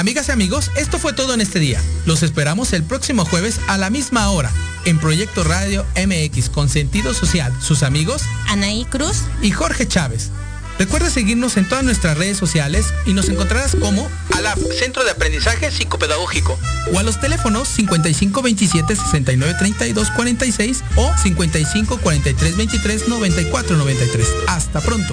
Amigas 0.00 0.28
y 0.28 0.32
amigos, 0.32 0.70
esto 0.76 0.98
fue 0.98 1.12
todo 1.12 1.34
en 1.34 1.42
este 1.42 1.58
día. 1.58 1.78
Los 2.06 2.22
esperamos 2.22 2.72
el 2.72 2.82
próximo 2.84 3.26
jueves 3.26 3.60
a 3.66 3.76
la 3.76 3.90
misma 3.90 4.30
hora 4.30 4.50
en 4.86 4.98
Proyecto 4.98 5.44
Radio 5.44 5.84
MX 5.94 6.48
con 6.48 6.70
sentido 6.70 7.12
social. 7.12 7.52
Sus 7.60 7.82
amigos 7.82 8.22
Anaí 8.48 8.86
Cruz 8.86 9.24
y 9.42 9.50
Jorge 9.50 9.86
Chávez. 9.86 10.30
Recuerda 10.78 11.10
seguirnos 11.10 11.58
en 11.58 11.68
todas 11.68 11.84
nuestras 11.84 12.16
redes 12.16 12.38
sociales 12.38 12.86
y 13.04 13.12
nos 13.12 13.28
encontrarás 13.28 13.76
como 13.76 14.08
ALAP, 14.34 14.58
Centro 14.78 15.04
de 15.04 15.10
Aprendizaje 15.10 15.70
Psicopedagógico, 15.70 16.58
o 16.94 16.98
a 16.98 17.02
los 17.02 17.20
teléfonos 17.20 17.68
55 17.68 18.40
27 18.40 18.96
69 18.96 19.54
32 19.58 20.10
46 20.12 20.82
o 20.96 21.14
55 21.22 21.98
43 21.98 22.56
23 22.56 23.06
94 23.06 23.76
93. 23.76 24.26
Hasta 24.46 24.80
pronto. 24.80 25.12